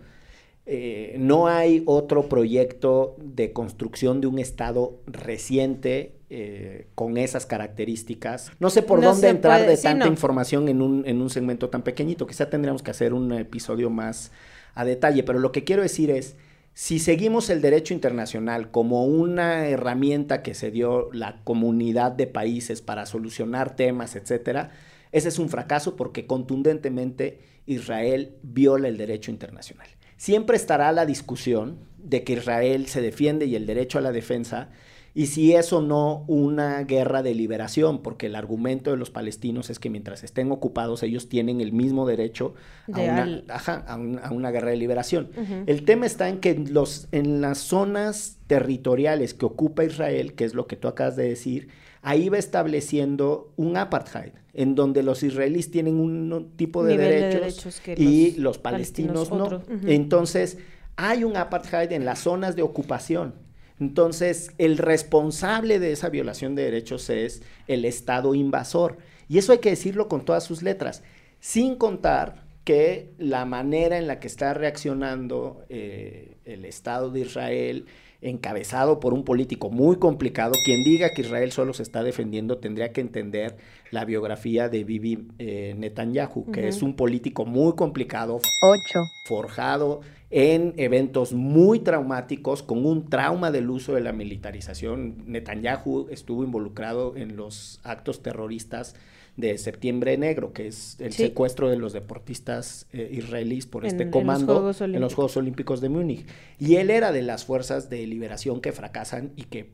[0.71, 8.53] Eh, no hay otro proyecto de construcción de un Estado reciente eh, con esas características.
[8.61, 10.11] No sé por No dónde entrar puede, de sí, tanta no.
[10.11, 12.27] información en un, en un segmento tan pequeñito.
[12.27, 14.31] Quizá tendríamos que hacer un episodio más
[14.75, 16.37] a detalle, pero lo que quiero decir es,
[16.75, 22.83] si seguimos el derecho internacional como una herramienta que se dio la comunidad de países
[22.83, 24.71] para solucionar temas, etcétera,
[25.13, 29.89] ese es un fracaso porque contundentemente Israel viola el derecho internacional.
[30.19, 34.69] Siempre estará la discusión de que Israel se defiende y el derecho a la defensa,
[35.15, 39.71] y si es o no una guerra de liberación, porque el argumento de los palestinos
[39.71, 42.55] es que mientras estén ocupados ellos tienen el mismo derecho
[42.93, 45.31] a, De una, al- ajá, a un- a una guerra de liberación.
[45.67, 50.55] El tema está en que los, en las zonas territoriales que ocupa Israel, que es
[50.55, 51.69] lo que tú acabas de decir,
[52.03, 57.29] ahí va estableciendo un apartheid, en donde los israelíes tienen un tipo de Nivel de
[57.29, 59.89] derechos, y los los palestinos, palestinos no.
[59.89, 60.59] Entonces,
[60.97, 63.35] hay un apartheid en las zonas de ocupación.
[63.81, 68.99] Entonces, el responsable de esa violación de derechos es el Estado invasor.
[69.29, 71.03] Y eso hay que decirlo con todas sus letras,
[71.39, 77.87] sin contar que la manera en la que está reaccionando eh, el Estado de Israel,
[78.21, 82.93] encabezado por un político muy complicado, quien diga que Israel solo se está defendiendo tendría
[82.93, 83.57] que entender
[83.91, 89.05] la biografía de Bibi eh, Netanyahu, que es un político muy complicado, Ocho.
[89.27, 90.01] forjado
[90.31, 95.23] en eventos muy traumáticos, con un trauma del uso de la militarización.
[95.27, 98.95] Netanyahu estuvo involucrado en los actos terroristas
[99.39, 101.23] de Septiembre Negro, que es el Sí.
[101.23, 105.15] secuestro de los deportistas eh, israelíes por En- este en los comando en los.
[105.15, 106.27] Juegos Olímpicos de Múnich.
[106.59, 109.71] Y él era de las fuerzas de liberación que fracasan y que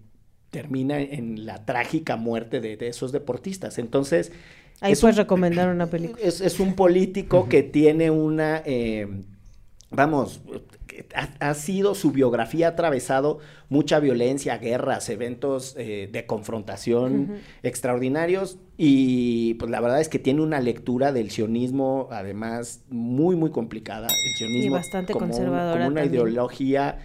[0.50, 3.79] termina en la trágica muerte de, de esos deportistas.
[3.79, 4.31] Entonces,
[4.81, 6.21] Ahí es puedes un- recomendar una película.
[6.23, 9.08] es, es un político que tiene una, eh,
[9.90, 10.42] vamos,
[11.15, 13.38] ha, ha, sido su biografía, ha atravesado
[13.69, 17.38] mucha violencia, guerras, eventos eh, de confrontación uh -huh.
[17.63, 23.51] extraordinarios y pues la verdad es que tiene una lectura del sionismo además muy muy
[23.51, 26.23] complicada, el sionismo y bastante como, conservadora un, como una también.
[26.23, 26.99] ideología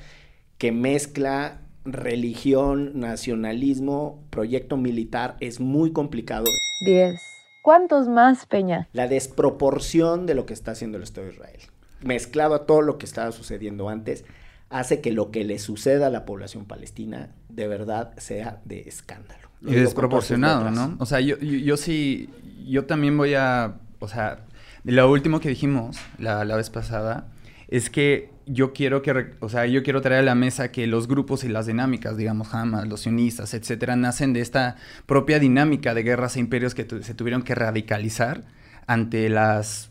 [0.57, 6.45] que mezcla religión, nacionalismo, proyecto militar, es muy complicado.
[6.85, 7.19] 10.
[7.61, 8.87] ¿Cuántos más, Peña?
[8.93, 11.59] La desproporción de lo que está haciendo el Estado de Israel,
[12.01, 14.25] mezclado a todo lo que estaba sucediendo antes,
[14.69, 19.49] hace que lo que le suceda a la población palestina de verdad sea de escándalo.
[19.61, 20.95] Lo y desproporcionado, ¿no?
[20.99, 22.29] O sea, yo, yo, yo, sí,
[22.65, 24.45] yo también voy a, o sea,
[24.83, 27.27] lo último que dijimos la, la vez pasada
[27.67, 31.07] es que yo quiero que, o sea, yo quiero traer a la mesa que los
[31.07, 34.75] grupos y las dinámicas, digamos, Hamas, los sionistas, etcétera, nacen de esta
[35.05, 38.43] propia dinámica de guerras e imperios que se tuvieron que radicalizar
[38.87, 39.88] ante las,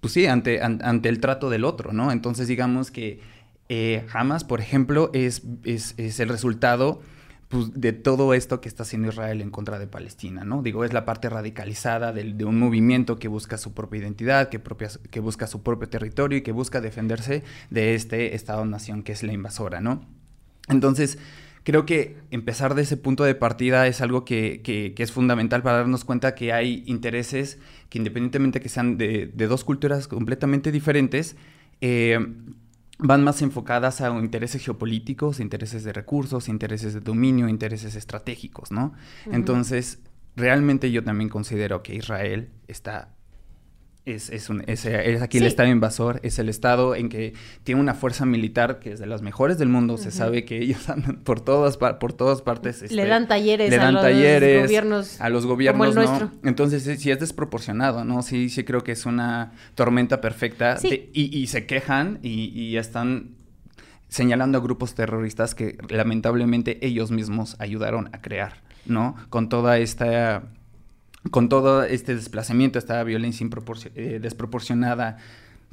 [0.00, 2.12] pues sí, ante, an, ante el trato del otro, ¿no?
[2.12, 3.20] Entonces, digamos que
[3.68, 7.00] eh, Hamas, por ejemplo, es, es, es el resultado
[7.48, 10.62] pues, de todo esto que está haciendo Israel en contra de Palestina, ¿no?
[10.62, 14.58] Digo, es la parte radicalizada de, de un movimiento que busca su propia identidad, que,
[14.58, 19.22] propia, que busca su propio territorio y que busca defenderse de este Estado-nación que es
[19.22, 20.06] la invasora, ¿no?
[20.68, 21.18] Entonces,
[21.68, 25.62] creo que empezar de ese punto de partida es algo que, que, que, es fundamental
[25.62, 27.58] para darnos cuenta que hay intereses
[27.90, 31.36] que independientemente que sean de, de dos culturas completamente diferentes,
[31.82, 32.18] eh,
[32.98, 38.86] van más enfocadas a intereses geopolíticos, intereses de recursos, intereses de dominio, intereses estratégicos, ¿no?
[39.26, 39.34] Uh -huh.
[39.34, 39.98] Entonces,
[40.36, 43.14] realmente yo también considero que Israel está
[44.14, 45.44] es, es, un, es, es aquí sí.
[45.44, 47.34] el Estado invasor, es el Estado en que
[47.64, 49.94] tiene una fuerza militar que es de las mejores del mundo.
[49.94, 50.02] Uh -huh.
[50.02, 52.82] Se sabe que ellos andan por todas, por todas partes.
[52.82, 55.94] Este, le dan talleres, le dan a, los gobiernos a los gobiernos.
[55.94, 56.32] ¿no?
[56.44, 58.22] Entonces, sí, sí, es desproporcionado, ¿no?
[58.22, 60.76] Sí, sí creo que es una tormenta perfecta.
[60.78, 60.90] Sí.
[60.90, 63.36] De, y, y, se quejan y, y están
[64.08, 69.16] señalando a grupos terroristas que lamentablemente ellos mismos ayudaron a crear, ¿no?
[69.28, 70.44] Con toda esta
[71.30, 73.46] con todo este desplazamiento, esta violencia
[73.94, 75.18] eh, desproporcionada,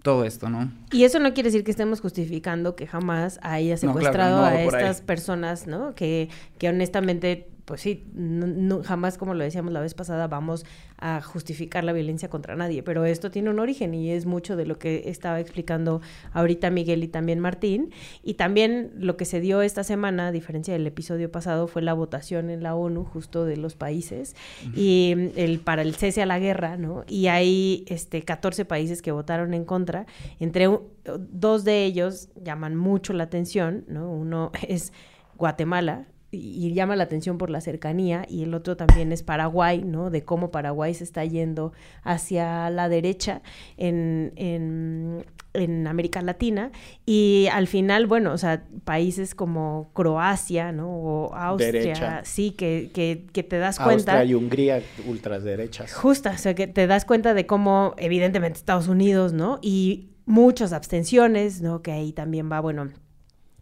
[0.02, 0.72] todo esto, ¿no?
[0.92, 4.76] Y eso no quiere decir que estemos justificando que jamás haya secuestrado no, claro, no,
[4.76, 5.96] a estas personas, ¿no?
[5.96, 6.30] Que,
[6.60, 10.66] que honestamente pues sí, no, no, jamás, como lo decíamos la vez pasada, vamos
[10.98, 14.66] a justificar la violencia contra nadie, pero esto tiene un origen y es mucho de
[14.66, 16.02] lo que estaba explicando
[16.32, 17.92] ahorita Miguel y también Martín.
[18.24, 21.94] Y también lo que se dio esta semana, a diferencia del episodio pasado, fue la
[21.94, 24.78] votación en la ONU justo de los países uh -huh.
[24.78, 27.04] y el, para el cese a la guerra, ¿no?
[27.08, 30.06] Y hay este, 14 países que votaron en contra,
[30.40, 30.82] entre un,
[31.30, 34.12] dos de ellos llaman mucho la atención, ¿no?
[34.12, 34.94] Uno es
[35.38, 40.10] Guatemala, y llama la atención por la cercanía y el otro también es Paraguay, ¿no?
[40.10, 41.74] De cómo Paraguay se está yendo
[42.04, 43.42] hacia la derecha
[43.78, 46.72] en, en, en, América Latina
[47.06, 50.90] y al final, bueno, o sea, países como Croacia, ¿no?
[50.90, 52.22] O Austria, Derecha.
[52.24, 54.14] sí, que, que, que, te das cuenta.
[54.14, 55.94] Austria y Hungría, ultraderechas.
[55.94, 59.60] Justo, o sea, que te das cuenta de cómo, evidentemente, Estados Unidos, ¿no?
[59.62, 61.82] Y muchas abstenciones, ¿no?
[61.82, 63.05] Que ahí también va, bueno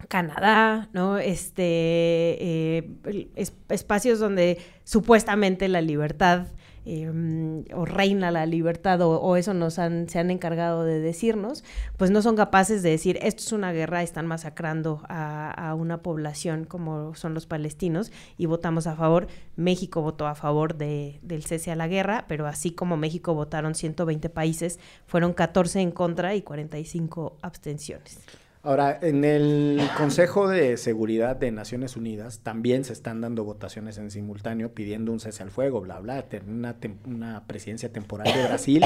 [0.08, 1.18] Canadá, ¿no?
[1.18, 2.90] Este, eh,
[3.34, 6.46] es, espacios donde supuestamente la libertad
[6.86, 11.64] eh, o reina la libertad o, o eso nos han, se han encargado de decirnos,
[11.96, 16.02] pues no son capaces de decir esto es una guerra, están masacrando a, a, una
[16.02, 19.28] población como son los palestinos y votamos a favor.
[19.56, 23.74] México votó a favor de, del cese a la guerra, pero así como México votaron
[23.74, 28.20] 120 países, fueron 14 en contra y 45 abstenciones.
[28.64, 34.10] Ahora, en el Consejo de Seguridad de Naciones Unidas también se están dando votaciones en
[34.10, 36.74] simultáneo pidiendo un cese al fuego, bla, bla, una,
[37.06, 38.82] una presidencia temporal de Brasil.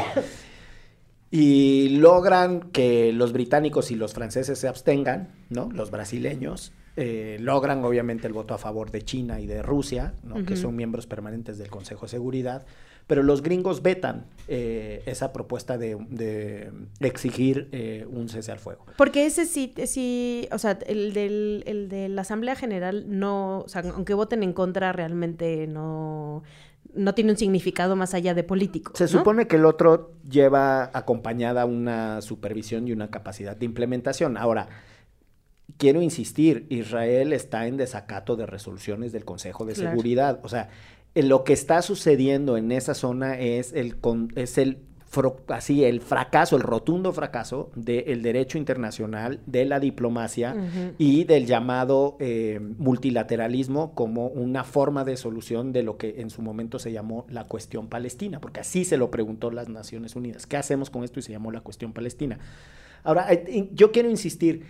[1.30, 5.68] Y logran que los británicos y los franceses se abstengan, ¿no?
[5.70, 6.72] Los brasileños.
[6.96, 10.36] Eh, logran obviamente el voto a favor de China y de Rusia, ¿no?
[10.36, 10.44] uh -huh.
[10.44, 12.66] que son miembros permanentes del Consejo de Seguridad,
[13.08, 18.84] pero los gringos vetan eh, esa propuesta de, de exigir eh, un cese al fuego.
[18.96, 23.68] Porque ese sí, sí o sea, el, del, el de la Asamblea General no, o
[23.68, 26.42] sea, aunque voten en contra, realmente no,
[26.94, 28.92] no tiene un significado más allá de político.
[28.94, 29.08] Se ¿no?
[29.08, 34.36] supone que el otro lleva acompañada una supervisión y una capacidad de implementación.
[34.36, 34.68] Ahora,
[35.78, 39.90] quiero insistir, Israel está en desacato de resoluciones del Consejo de claro.
[39.90, 40.40] Seguridad.
[40.42, 40.68] O sea,
[41.14, 43.96] lo que está sucediendo en esa zona es el,
[44.36, 44.78] es el
[45.48, 50.94] así el fracaso, el rotundo fracaso del derecho internacional, de la diplomacia uh -huh.
[50.98, 56.42] y del llamado eh, multilateralismo como una forma de solución de lo que en su
[56.42, 60.46] momento se llamó la cuestión palestina, porque así se lo preguntó las Naciones Unidas.
[60.46, 61.20] ¿Qué hacemos con esto?
[61.20, 62.38] Y se llamó la cuestión palestina.
[63.02, 63.28] Ahora,
[63.72, 64.64] yo quiero insistir,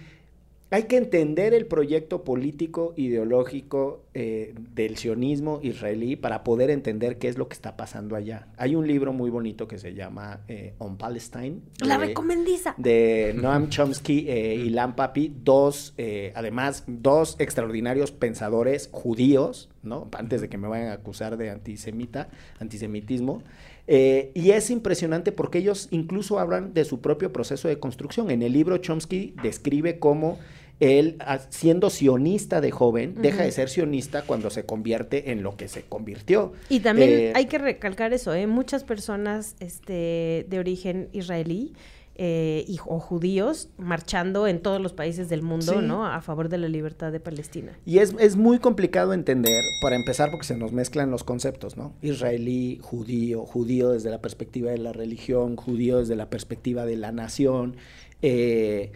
[0.71, 7.29] hay que entender el proyecto político, ideológico eh, del sionismo israelí para poder entender qué
[7.29, 8.49] es lo que está pasando allá.
[8.59, 11.61] Hay un libro muy bonito que se llama eh, On Palestine.
[11.81, 12.75] La recomendiza.
[12.77, 20.09] de Noam Chomsky eh, y Lam Papi, dos, eh, además, dos extraordinarios pensadores judíos, ¿no?
[20.19, 23.43] Antes de que me vayan a acusar de antisemita, antisemitismo.
[23.91, 28.31] Eh, y es impresionante porque ellos incluso hablan de su propio proceso de construcción.
[28.31, 30.39] En el libro Chomsky describe cómo
[30.81, 35.57] él, a- siendo sionista de joven, deja de ser sionista cuando se convierte en lo
[35.57, 36.53] que se convirtió.
[36.68, 38.47] Y también Eh, hay que recalcar eso, ¿eh?
[38.47, 41.72] Muchas personas este, de origen israelí
[42.20, 45.87] eh, y, o judíos marchando en todos los países del mundo, Sí.
[45.87, 46.05] ¿no?
[46.05, 47.79] A favor de la libertad de Palestina.
[47.87, 51.93] Y es, es muy complicado entender, para empezar, porque se nos mezclan los conceptos, ¿no?
[52.03, 57.12] Israelí, judío, judío desde la perspectiva de la religión, judío desde la perspectiva de la
[57.12, 57.76] nación,
[58.22, 58.91] eh,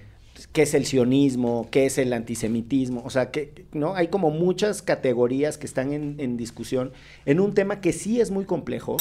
[0.47, 3.95] qué es el sionismo, qué es el antisemitismo, o sea, que, ¿no?
[3.95, 6.93] Hay como muchas categorías que están en, en discusión
[7.27, 8.97] en un tema que sí es muy complejo,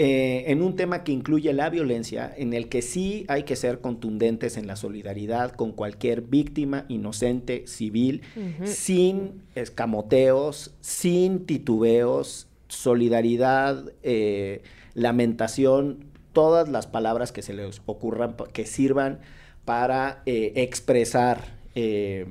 [0.00, 3.80] eh, en un tema que incluye la violencia, en el que sí hay que ser
[3.80, 8.22] contundentes en la solidaridad con cualquier víctima inocente, civil,
[8.62, 14.62] sin escamoteos, sin titubeos, solidaridad, eh,
[14.94, 19.18] lamentación, todas las palabras que se les ocurran, que sirvan
[19.68, 21.44] para eh, expresar
[21.74, 22.24] eh,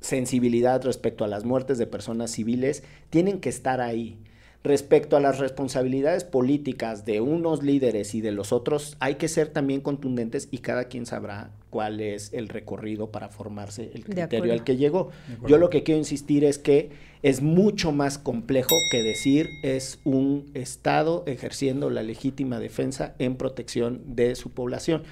[0.00, 4.18] sensibilidad respecto a las muertes de personas civiles, tienen que estar ahí.
[4.62, 9.48] Respecto a las responsabilidades políticas de unos líderes y de los otros, hay que ser
[9.48, 14.62] también contundentes y cada quien sabrá cuál es el recorrido para formarse el criterio al
[14.62, 15.08] que llegó.
[15.46, 16.90] Yo lo que quiero insistir es que
[17.22, 24.02] es mucho más complejo que decir es un Estado ejerciendo la legítima defensa en protección
[24.16, 25.04] de su población,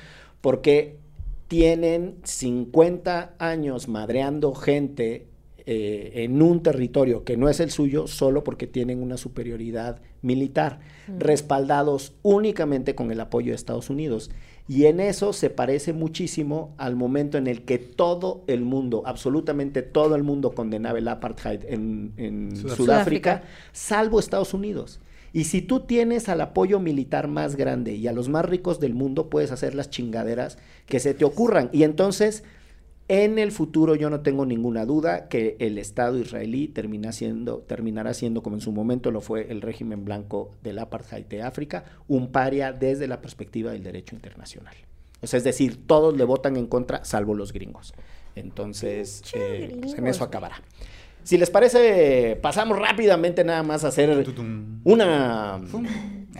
[0.43, 1.01] porque
[1.53, 5.27] tienen 50 años madreando gente
[5.67, 10.81] eh, en un territorio que no es el suyo solo porque tienen una superioridad militar,
[11.19, 14.31] respaldados únicamente con el apoyo de Estados Unidos.
[14.67, 19.83] Y en eso se parece muchísimo al momento en el que todo el mundo, absolutamente
[19.83, 22.77] todo el mundo condenaba el apartheid en, en Sudáfrica.
[22.77, 23.43] Sudáfrica,
[23.73, 25.01] salvo Estados Unidos.
[25.33, 28.95] Y si tú tienes al apoyo militar más grande y a los más ricos del
[28.95, 31.71] mundo, puedes hacer las chingaderas que se te ocurran.
[31.73, 32.45] Y entonces,
[33.09, 38.15] en el futuro yo no tengo ninguna duda que el Estado israelí termina siendo, terminará
[38.15, 42.31] siendo, como en su momento lo fue el régimen blanco del apartheid de África, un
[42.31, 44.75] paria desde la perspectiva del derecho internacional.
[45.23, 47.95] O sea, es decir, todos le votan en contra, salvo los gringos.
[48.35, 50.63] Entonces, eh, pues en eso acabará.
[51.25, 54.27] Si les parece, pasamos rápidamente nada más a hacer
[54.85, 55.61] una,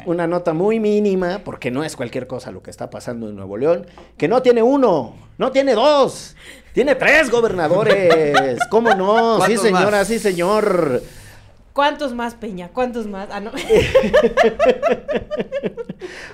[0.07, 3.57] una nota muy mínima, porque no es cualquier cosa lo que está pasando en Nuevo
[3.57, 6.35] León, que no tiene uno, no tiene dos,
[6.75, 8.59] tiene tres gobernadores.
[8.71, 9.35] ¿Cómo no?
[9.37, 10.09] Sí, ¿Cuántos señora, más?
[10.09, 11.03] sí, señor.
[11.73, 12.69] ¿Cuántos más, Peña?
[12.69, 13.29] ¿Cuántos más?
[13.31, 13.51] Ah, no.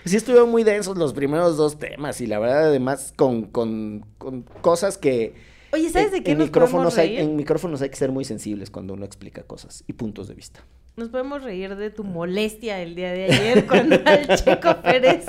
[0.05, 4.42] Sí estuvieron muy densos los primeros dos temas y la verdad además con, con- con
[4.62, 5.34] cosas que...
[5.72, 7.20] Oye, ¿sabes de qué en nos podemos micrófonos hay, reír?
[7.20, 10.64] En micrófonos hay que ser muy sensibles cuando uno explica cosas y puntos de vista.
[10.96, 15.26] Nos podemos reír de tu molestia el día de ayer cuando al Checo Pérez.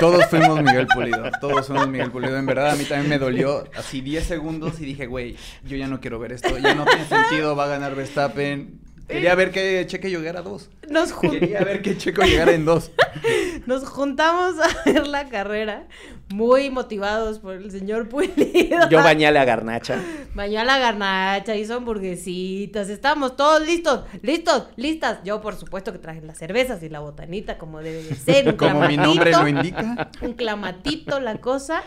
[0.00, 2.38] Todos fuimos Miguel Pulido, todos fuimos Miguel Pulido.
[2.38, 5.88] En verdad, a mí también me dolió así 10 segundos y dije, güey, yo ya
[5.88, 8.80] no quiero ver esto, ya no tiene sentido, va a ganar Verstappen.
[9.12, 10.70] Quería ver que Checo llegara a dos.
[10.88, 12.90] Nos, jun- Quería ver que Checo llegara en dos.
[13.66, 15.86] nos juntamos a ver la carrera
[16.30, 18.88] muy motivados por el señor Pulido.
[18.90, 20.00] Yo bañé a la garnacha.
[20.34, 25.18] Bañó a la garnacha, hizo hamburguesitas, estamos todos listos, listos, listas.
[25.24, 28.48] Yo, por supuesto, que traje las cervezas y la botanita, como debe de ser.
[28.48, 30.10] un Como mi nombre lo indica.
[30.22, 31.82] Un clamatito la cosa.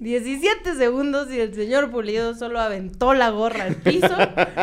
[0.00, 4.08] 17 segundos y el señor Pulido solo aventó la gorra al piso,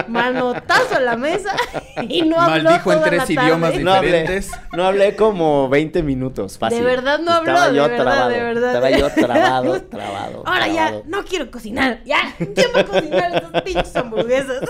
[0.08, 1.56] manotazo a la mesa
[2.08, 3.34] y no habló Maldijo en toda tres la tarde.
[3.48, 4.52] idiomas No hablé, diferentes.
[4.74, 6.80] no hablé como 20 minutos, fácil.
[6.80, 8.70] De verdad no habló, Estaba de yo verdad, trabado, de verdad.
[8.76, 10.44] Estaba yo trabado, trabado.
[10.46, 11.04] Ahora ya, trabado.
[11.08, 12.02] no quiero cocinar.
[12.06, 14.62] Ya, ¿quién va a cocinar esas pinches hamburguesas?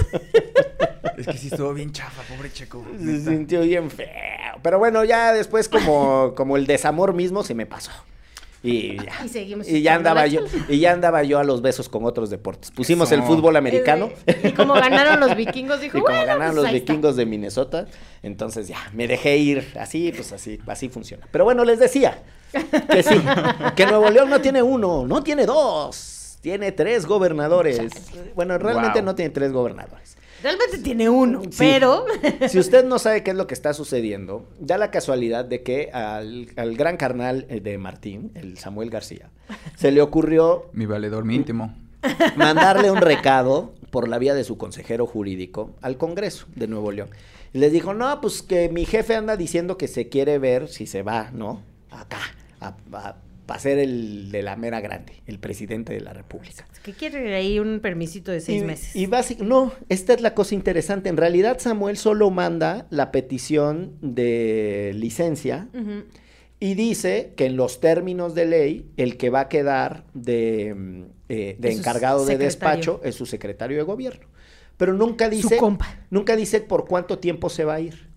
[1.18, 2.84] Es que sí estuvo bien chafa, pobre Checo.
[2.98, 3.30] Se neta.
[3.32, 4.08] sintió bien feo.
[4.64, 7.92] Pero bueno, ya después como, como el desamor mismo se me pasó.
[8.64, 9.26] Y ya.
[9.26, 12.30] Y seguimos Y ya andaba yo, y ya andaba yo a los besos con otros
[12.30, 12.72] deportes.
[12.72, 14.10] Pusimos el fútbol americano.
[14.44, 16.94] Y como ganaron los vikingos, dijo, Y como bueno, ganaron pues los ahí está".
[16.94, 17.86] vikingos de Minnesota,
[18.24, 19.74] entonces ya, me dejé ir.
[19.80, 21.28] Así, pues así, así funciona.
[21.32, 22.24] Pero bueno, les decía
[22.90, 23.22] que sí,
[23.76, 27.80] que Nuevo León no tiene uno, no tiene dos, tiene tres gobernadores.
[28.36, 29.06] Bueno, realmente Wow.
[29.08, 30.18] no tiene tres gobernadores.
[30.44, 31.50] Realmente tiene uno, Sí.
[31.58, 32.06] pero
[32.50, 35.90] Si usted no sabe qué es lo que está sucediendo, da la casualidad de que
[35.94, 39.30] al, al gran carnal eh, de Martín, el Samuel García,
[39.78, 41.74] se le ocurrió Mi valedor, mi íntimo.
[42.36, 47.10] mandarle un recado por la vía de su consejero jurídico al Congreso de Nuevo León.
[47.54, 50.88] Y les dijo, no, pues que mi jefe anda diciendo que se quiere ver si
[50.88, 51.62] se va, ¿no?
[51.92, 52.18] Acá,
[52.60, 53.16] a, a-
[53.54, 56.66] a ser el de la mera grande, el presidente de la República.
[56.84, 58.96] Que quiere ahí un permisito de seis y, meses.
[58.96, 61.10] Y básic- no, esta es la cosa interesante.
[61.10, 65.68] En realidad, Samuel solo manda la petición de licencia
[66.60, 71.04] y dice que en los términos de ley, el que va a quedar de, mm,
[71.30, 72.46] eh, de encargado de secretario.
[72.46, 74.28] despacho es su secretario de gobierno.
[74.78, 76.00] Pero nunca Su dice, compa.
[76.10, 78.08] nunca dice por cuánto tiempo se va a ir.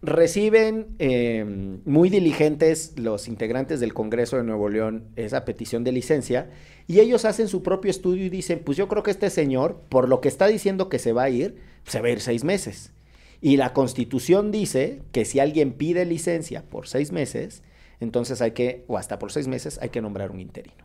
[0.00, 1.44] Reciben eh,
[1.84, 6.50] muy diligentes los integrantes del Congreso de Nuevo León esa petición de licencia
[6.86, 10.08] y ellos hacen su propio estudio y dicen, pues yo creo que este señor, por
[10.08, 12.92] lo que está diciendo que se va a ir, se va a ir seis meses.
[13.40, 17.62] Y la constitución dice que si alguien pide licencia por seis meses,
[17.98, 20.84] entonces hay que, o hasta por seis meses, hay que nombrar un interino.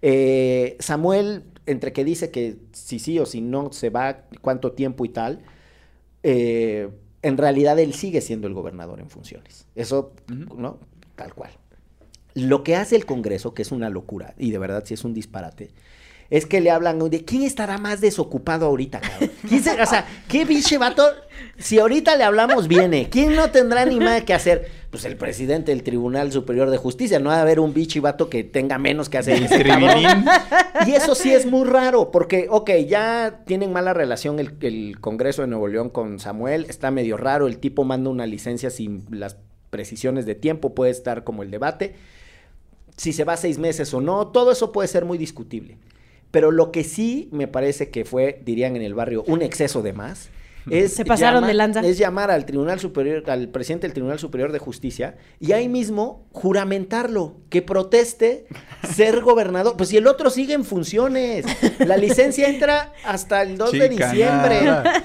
[0.00, 5.04] Eh, Samuel, entre que dice que si sí o si no se va, cuánto tiempo
[5.04, 5.40] y tal,
[6.22, 6.88] eh,
[7.24, 9.66] en realidad él sigue siendo el gobernador en funciones.
[9.74, 10.12] Eso.
[10.28, 10.78] ¿no?
[11.16, 11.50] Tal cual.
[12.34, 15.14] Lo que hace el Congreso, que es una locura, y de verdad sí es un
[15.14, 15.70] disparate,
[16.30, 19.30] es que le hablan de quién estará más desocupado ahorita, cabrón.
[19.48, 21.04] ¿Quién se- o sea, qué biche vato.
[21.58, 23.08] Si ahorita le hablamos, viene.
[23.10, 24.68] ¿Quién no tendrá ni nada que hacer?
[24.90, 27.18] Pues el presidente del Tribunal Superior de Justicia.
[27.18, 29.42] No va a haber un biche vato que tenga menos que hacer.
[29.42, 30.24] Escribirín.
[30.86, 35.42] Y eso sí es muy raro, porque, ok, ya tienen mala relación el, el Congreso
[35.42, 39.36] de Nuevo León con Samuel, está medio raro, el tipo manda una licencia sin las
[39.70, 41.94] precisiones de tiempo, puede estar como el debate,
[42.96, 45.78] si se va seis meses o no, todo eso puede ser muy discutible.
[46.34, 49.92] Pero lo que sí me parece que fue, dirían en el barrio, un exceso de
[49.92, 50.30] más,
[50.70, 51.80] es, Se pasaron llama- de lanza.
[51.80, 56.26] es llamar al Tribunal Superior, al presidente del Tribunal Superior de Justicia, y ahí mismo
[56.32, 58.46] juramentarlo, que proteste
[58.94, 59.76] ser gobernador.
[59.76, 61.44] Pues si el otro sigue en funciones,
[61.78, 64.58] la licencia entra hasta el 2 de diciembre.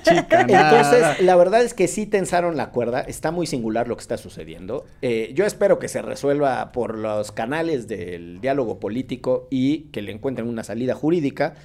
[0.04, 0.70] Chicanada.
[0.80, 3.02] Entonces, la verdad es que sí tensaron la cuerda.
[3.02, 4.86] Está muy singular lo que está sucediendo.
[5.02, 10.12] Eh, yo espero que se resuelva por los canales del diálogo político y que le
[10.12, 11.56] encuentren una salida jurídica.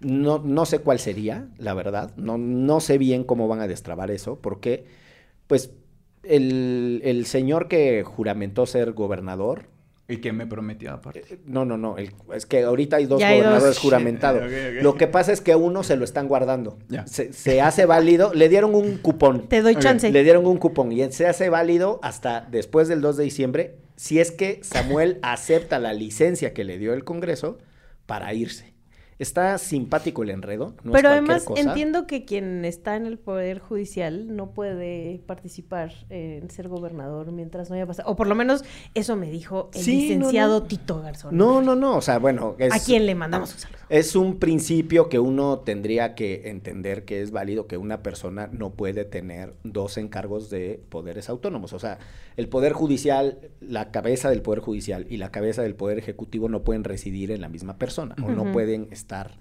[0.00, 2.12] No, no sé cuál sería, la verdad.
[2.16, 4.84] No, no sé bien cómo van a destrabar eso, porque,
[5.46, 5.70] pues,
[6.22, 9.66] el, el señor que juramentó ser gobernador.
[10.08, 11.24] Y que me prometió aparte.
[11.30, 11.98] eh, No, no, no.
[11.98, 13.46] el- es que ahorita hay dos Ya hay dos.
[13.46, 14.42] gobernadores juramentados.
[14.82, 16.78] Lo que pasa es que a uno se lo están guardando.
[17.06, 18.32] Se, se hace válido.
[18.32, 19.48] Le dieron un cupón.
[19.48, 20.12] Te doy chance.
[20.12, 24.20] Le dieron un cupón y se hace válido hasta después del 2 de diciembre si
[24.20, 27.58] es que Samuel acepta la licencia que le dio el Congreso
[28.06, 28.74] para irse.
[29.18, 30.74] Está simpático el enredo.
[30.84, 31.60] no Pero además cosa.
[31.60, 37.70] entiendo que quien está en el poder judicial no puede participar en ser gobernador mientras
[37.70, 38.10] no haya pasado.
[38.10, 38.62] O por lo menos
[38.94, 40.66] eso me dijo el Sí, licenciado no.
[40.66, 41.36] Tito Garzón.
[41.36, 41.96] No, no, no.
[41.96, 42.56] O sea, bueno.
[42.58, 43.78] Es, a quien le mandamos un saludo.
[43.88, 48.70] Es un principio que uno tendría que entender que es válido que una persona no
[48.74, 51.72] puede tener dos encargos de poderes autónomos.
[51.72, 51.98] O sea,
[52.36, 56.64] el poder judicial, la cabeza del poder judicial y la cabeza del poder ejecutivo no
[56.64, 59.38] pueden residir en la misma persona o no pueden estar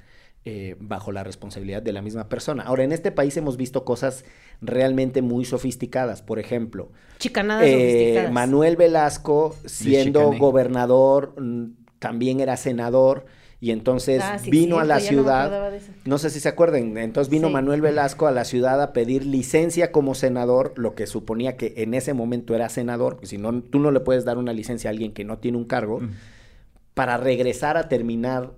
[0.47, 2.61] eh, bajo la responsabilidad de la misma persona.
[2.63, 4.25] Ahora, en este país hemos visto cosas
[4.61, 6.21] realmente muy sofisticadas.
[6.21, 8.31] Por ejemplo, Chicanadas eh, sofisticadas.
[8.31, 13.25] Manuel Velasco, siendo gobernador, mm, también era senador
[13.59, 15.71] y entonces Ah, sí, vino a la no ciudad.
[16.03, 17.53] No sé si se acuerdan, entonces vino Sí.
[17.53, 21.95] Manuel Velasco a la ciudad a pedir licencia como senador, lo que suponía que en
[21.95, 24.91] ese momento era senador, porque si no, tú no le puedes dar una licencia a
[24.91, 26.11] alguien que no tiene un cargo, Mm.
[26.93, 28.51] para regresar a terminar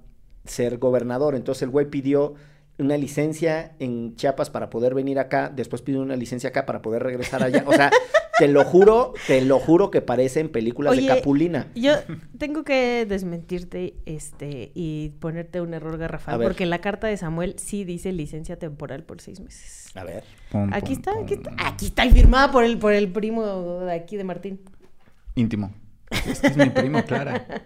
[0.48, 1.36] ser gobernador.
[1.36, 2.36] Entonces el güey pidió
[2.80, 7.04] una licencia en Chiapas para poder venir acá, después pidió una licencia acá para poder
[7.04, 7.64] regresar allá.
[7.66, 7.90] O sea,
[8.38, 11.68] te lo juro, te lo juro que parecen películas Oye, de Capulina.
[11.74, 11.94] Yo
[12.38, 17.56] tengo que desmentirte este y ponerte un error garrafal, porque en la carta de Samuel
[17.58, 19.88] sí dice licencia temporal por seis meses.
[19.96, 20.24] A ver.
[20.52, 21.24] Pum, Aquí pum, está, pum.
[21.24, 24.62] aquí está, aquí está y firmada por el por el primo de aquí de Martín.
[25.34, 25.72] Íntimo.
[26.10, 27.46] Este es mi primo, Clara.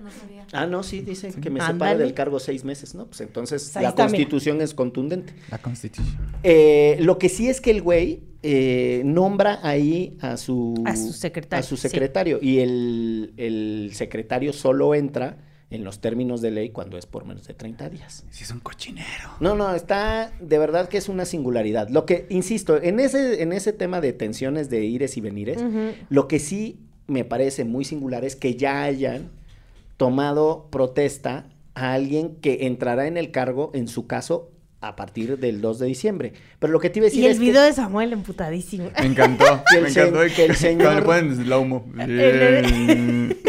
[0.53, 2.03] Ah, no, sí, dice que me separa Ándale.
[2.03, 3.05] del cargo seis meses, ¿no?
[3.05, 4.03] Pues entonces Pues ahí la mira.
[4.05, 5.33] constitución es contundente.
[5.49, 6.17] La constitución.
[6.43, 11.13] Eh, lo que sí es que el güey eh, nombra ahí a su, A su
[11.13, 11.83] secretario, a su sí.
[11.87, 15.37] secretario y el, el secretario solo entra
[15.69, 18.25] en los términos de ley cuando es por menos de 30 días.
[18.29, 19.29] Si es un cochinero.
[19.39, 21.87] No, no, está de verdad que es una singularidad.
[21.87, 25.59] Lo que, insisto, en ese, en ese tema de tensiones de ires y venires,
[26.09, 26.77] lo que sí
[27.11, 29.29] me parece muy singular es que ya hayan
[29.97, 31.45] tomado protesta
[31.75, 34.49] a alguien que entrará en el cargo, en su caso,
[34.81, 36.33] a partir del 2 de diciembre.
[36.57, 38.89] Pero lo que te iba a decir Y el es que- video de Samuel emputadísimo.
[38.99, 39.45] Me encantó.
[39.69, 40.19] Que el me encantó.
[40.35, 41.85] que el señor- le ponen slow-mo.
[41.99, 43.37] El-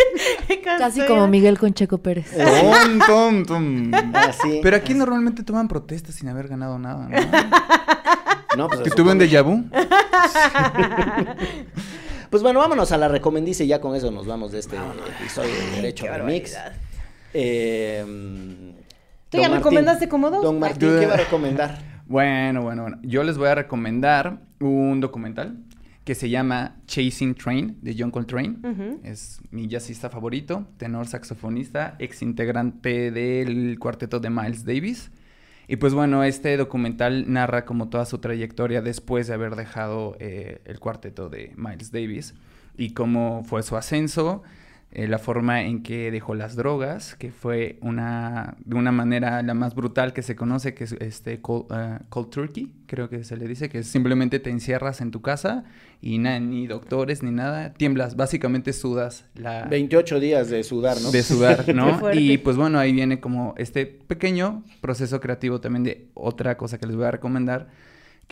[0.79, 2.33] Casi como Miguel con Checo Pérez.
[4.15, 4.61] Así.
[4.63, 7.19] Pero aquí normalmente toman protestas sin haber ganado nada, ¿no?
[8.57, 9.65] No, pues, ¿Que se tuve un déjà vu?
[12.33, 14.75] Pues bueno, vámonos a la recomendice y ya con eso nos vamos de este
[15.21, 16.57] episodio de Derecho qué Remix.
[17.35, 18.03] Eh,
[19.29, 20.43] ¿Tú ya don recomendaste como dos?
[20.43, 21.93] Don Martín, ¿qué va a recomendar?
[22.07, 22.99] Bueno, bueno, bueno.
[23.03, 25.59] Yo les voy a recomendar un documental
[26.05, 28.57] que se llama Chasing Train de John Coltrane.
[28.65, 29.01] Ujú.
[29.05, 35.11] Es mi jazzista favorito, tenor saxofonista, ex integrante del cuarteto de Miles Davis.
[35.73, 40.61] Y pues bueno, este documental narra como toda su trayectoria después de haber dejado eh,
[40.67, 42.35] el cuarteto de Miles Davis
[42.77, 44.43] y cómo fue su ascenso,
[44.95, 49.55] eh, la forma en que dejó las drogas, que fue una de una manera la
[49.55, 53.37] más brutal que se conoce, que es este cold, eh, cold turkey, creo que se
[53.39, 55.65] le dice, que es simplemente te encierras en tu casa
[56.03, 61.11] y na- ni doctores ni nada, tiemblas, básicamente sudas la 28 días de sudar, ¿no?
[61.11, 62.13] de sudar, ¿no?
[62.13, 66.87] y pues bueno, ahí viene como este pequeño proceso creativo también de otra cosa que
[66.87, 67.69] les voy a recomendar,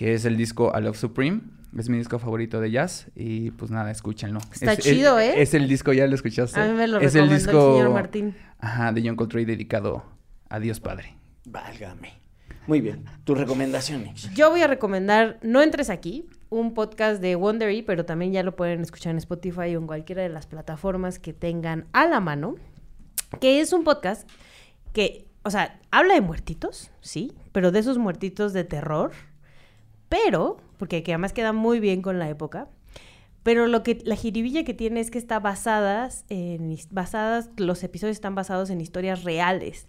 [0.01, 1.43] que es el disco I Love Supreme.
[1.77, 4.41] Es mi disco favorito de jazz y pues nada, escúchenlo.
[4.51, 5.43] Está Es- chido, es- ¿eh?
[5.43, 6.59] Es el disco, ya lo escuchaste.
[6.59, 7.41] A mí me lo es recomendó el
[7.75, 8.35] señor Martín.
[8.61, 10.03] Ajá, de John Coltrane dedicado
[10.49, 11.19] a Dios Padre.
[11.45, 12.15] Válgame.
[12.67, 13.05] Muy bien.
[13.25, 14.33] Tus recomendaciones.
[14.35, 18.57] Yo voy a recomendar No entres aquí, un podcast de Wondery, pero también ya lo
[18.57, 22.55] pueden escuchar en Spotify o en cualquiera de las plataformas que tengan a la mano,
[23.39, 24.27] que es un podcast
[24.95, 29.13] que, o sea, habla de muertitos, sí, pero de esos muertitos de terror,
[30.11, 32.69] pero, porque que además queda muy bien con la época,
[33.43, 38.17] pero lo que la jiribilla que tiene es que está basadas en basadas los episodios
[38.17, 39.89] están basados en historias reales.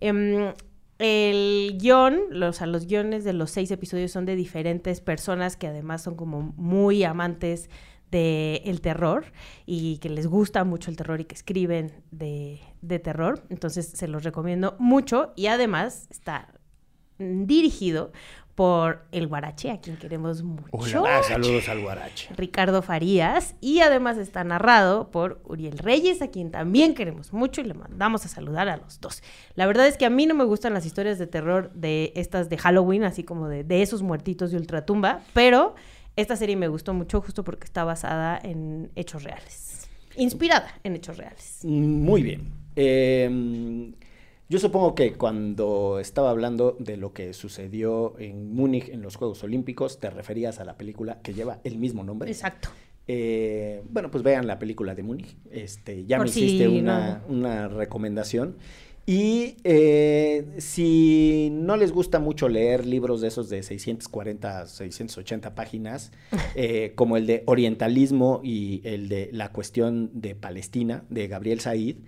[0.00, 0.52] Em,
[0.98, 5.56] el guion, los, o sea, los guiones de los seis episodios son de diferentes personas
[5.56, 7.70] que además son como muy amantes
[8.10, 9.26] del terror
[9.66, 13.44] y que les gusta mucho el terror y que escriben de, de terror.
[13.50, 16.48] Entonces se los recomiendo mucho y además está
[17.20, 18.12] dirigido
[18.54, 21.04] por el Guarache, a quien queremos mucho.
[21.06, 22.28] Ah, saludos al Guarache.
[22.36, 27.64] Ricardo Farías y además está narrado por Uriel Reyes, a quien también queremos mucho y
[27.64, 29.22] le mandamos a saludar a los dos.
[29.54, 32.48] La verdad es que a mí no me gustan las historias de terror de estas
[32.48, 35.74] de Halloween, así como de, de esos muertitos de ultratumba, pero
[36.16, 39.88] esta serie me gustó mucho justo porque está basada en hechos reales.
[40.16, 41.60] Inspirada en hechos reales.
[41.64, 42.52] Muy bien.
[42.76, 43.94] Eh,
[44.50, 49.44] yo supongo que cuando estaba hablando de lo que sucedió en Múnich en los Juegos
[49.44, 52.32] Olímpicos, te referías a la película que lleva el mismo nombre.
[52.32, 52.68] Exacto.
[53.06, 55.36] Eh, bueno, pues vean la película de Múnich.
[55.52, 58.56] Este, ya Por me hiciste una, una recomendación.
[59.06, 66.10] Y eh, si no les gusta mucho leer libros de esos de 640, 680 páginas,
[66.56, 71.98] eh, como el de Orientalismo y el de La cuestión de Palestina, de Gabriel Said,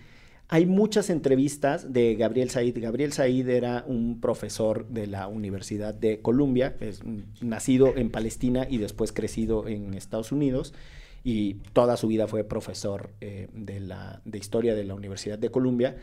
[0.53, 2.78] hay muchas entrevistas de Gabriel Said.
[2.78, 7.00] Gabriel Said era un profesor de la Universidad de Columbia, es,
[7.40, 10.74] nacido en Palestina y después crecido en Estados Unidos.
[11.24, 15.50] Y toda su vida fue profesor eh, de, la, de historia de la Universidad de
[15.50, 15.96] Columbia.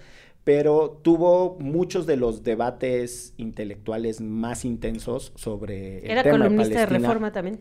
[0.43, 6.85] Pero tuvo muchos de los debates intelectuales más intensos sobre el Era tema columnista de
[6.87, 7.07] Palestina.
[7.07, 7.59] Reforma también.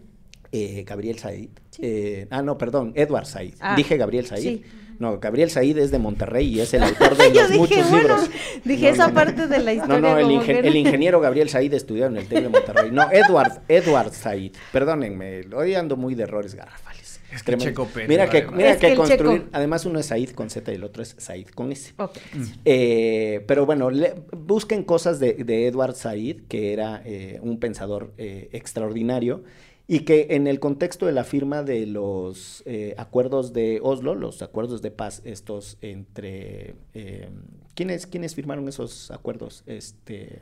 [0.52, 1.50] Eh, Gabriel Said.
[1.80, 3.56] Eh, ah, no, perdón, Edward Said.
[3.60, 4.40] Ah, Dije Gabriel Said.
[4.40, 4.62] sí.
[4.98, 7.98] No, Gabriel Said es de Monterrey y es el autor de los dije, muchos bueno,
[8.16, 8.30] libros.
[8.64, 9.14] dije No, esa no, no.
[9.14, 10.00] parte de la historia.
[10.00, 12.90] No, no, el, ingen- ingeniero Gabriel Said estudió en el TEC de Monterrey.
[12.90, 14.52] No, Edward, Edward Said.
[14.72, 17.20] Perdónenme, hoy ando muy de errores garrafales.
[17.32, 17.56] Es que.
[17.58, 20.72] Checo Pérez, Mira que, mira Es que construir, Checo- además uno es Said con Z
[20.72, 21.92] y el otro es Said con S.
[21.98, 22.16] Ok.
[22.64, 28.12] Eh, pero bueno, le- busquen cosas de, de Edward Said, que era eh, un pensador
[28.18, 29.44] eh, extraordinario
[29.90, 34.42] y que en el contexto de la firma de los eh, acuerdos de Oslo, los
[34.42, 36.74] acuerdos de paz, estos entre...
[36.94, 37.30] eh,
[37.74, 39.62] ¿quiénes, ¿Quiénes firmaron esos acuerdos?
[39.66, 40.40] Este,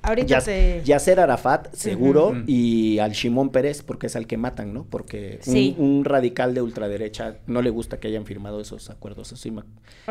[0.00, 0.80] Ahorita Yas- te...
[0.82, 4.84] Yasser Arafat, seguro, y al Shimon Pérez, porque es al que matan, ¿no?
[4.86, 5.74] Porque un- Sí.
[5.78, 9.26] un, radical de ultraderecha no le gusta que hayan firmado esos acuerdos.
[9.28, 9.62] Eso sí me,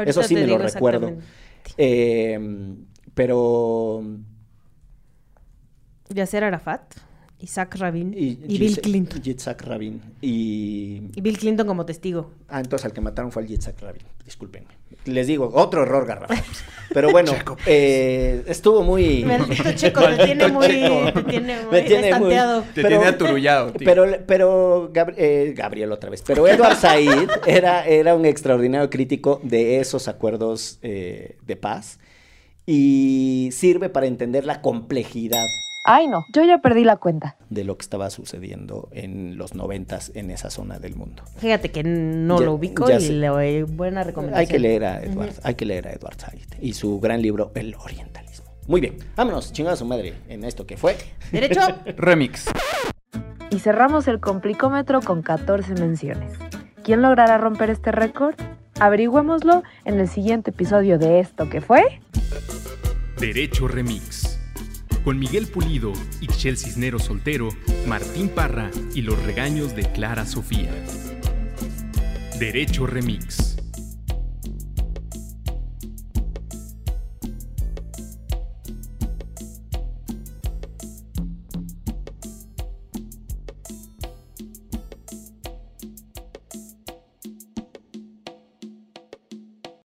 [0.05, 1.13] eso sí me lo recuerdo.
[1.77, 2.39] Eh,
[3.15, 4.03] pero.
[6.09, 6.95] Yasser Arafat,
[7.41, 9.21] Isaac Rabin y, Y, Bill Clinton.
[9.21, 10.01] Yitzhak Rabin.
[10.21, 11.01] Y.
[11.15, 12.31] Y Bill Clinton como testigo.
[12.49, 14.01] Ah, entonces al que mataron fue al Yitzhak Rabin.
[14.25, 14.67] Discúlpenme.
[15.05, 16.37] Les digo, otro error garrafal.
[16.93, 17.31] Pero bueno,
[17.65, 19.23] eh, estuvo muy.
[19.23, 22.35] Maldito Checo, te tiene muy, te tiene muy Me tiene muy-.
[22.73, 23.85] Te tiene aturullado, tío.
[23.85, 26.21] Pero, pero Gab- eh, Gabriel otra vez.
[26.27, 31.99] Pero Edward Said era, era un extraordinario crítico de esos acuerdos eh, de paz
[32.65, 35.45] y sirve para entender la complejidad
[35.85, 37.35] Ay no, yo ya perdí la cuenta.
[37.49, 41.23] de lo que estaba sucediendo en los noventas en esa zona del mundo.
[41.37, 43.13] Fíjate que no Ya- lo ubico y sé.
[43.13, 44.39] le doy buena recomendación.
[44.39, 47.51] Hay que leer a Edward, hay que leer a Edward Said y su gran libro
[47.55, 48.45] El Orientalismo.
[48.67, 50.95] Muy bien, vámonos, chingada su madre en esto que fue.
[51.31, 51.61] ¿Derecho?
[51.97, 52.45] Remix.
[53.49, 56.33] Y cerramos el complicómetro con 14 menciones.
[56.83, 58.35] ¿Quién logrará romper este récord?
[58.79, 61.99] Averigüémoslo en el siguiente episodio de esto que fue.
[63.19, 64.38] Derecho Remix.
[65.03, 67.49] Con Miguel Pulido, Ixchel Cisneros Soltero,
[67.87, 70.71] Martín Parra y los regaños de Clara Sofía.
[72.37, 73.48] Derecho Remix.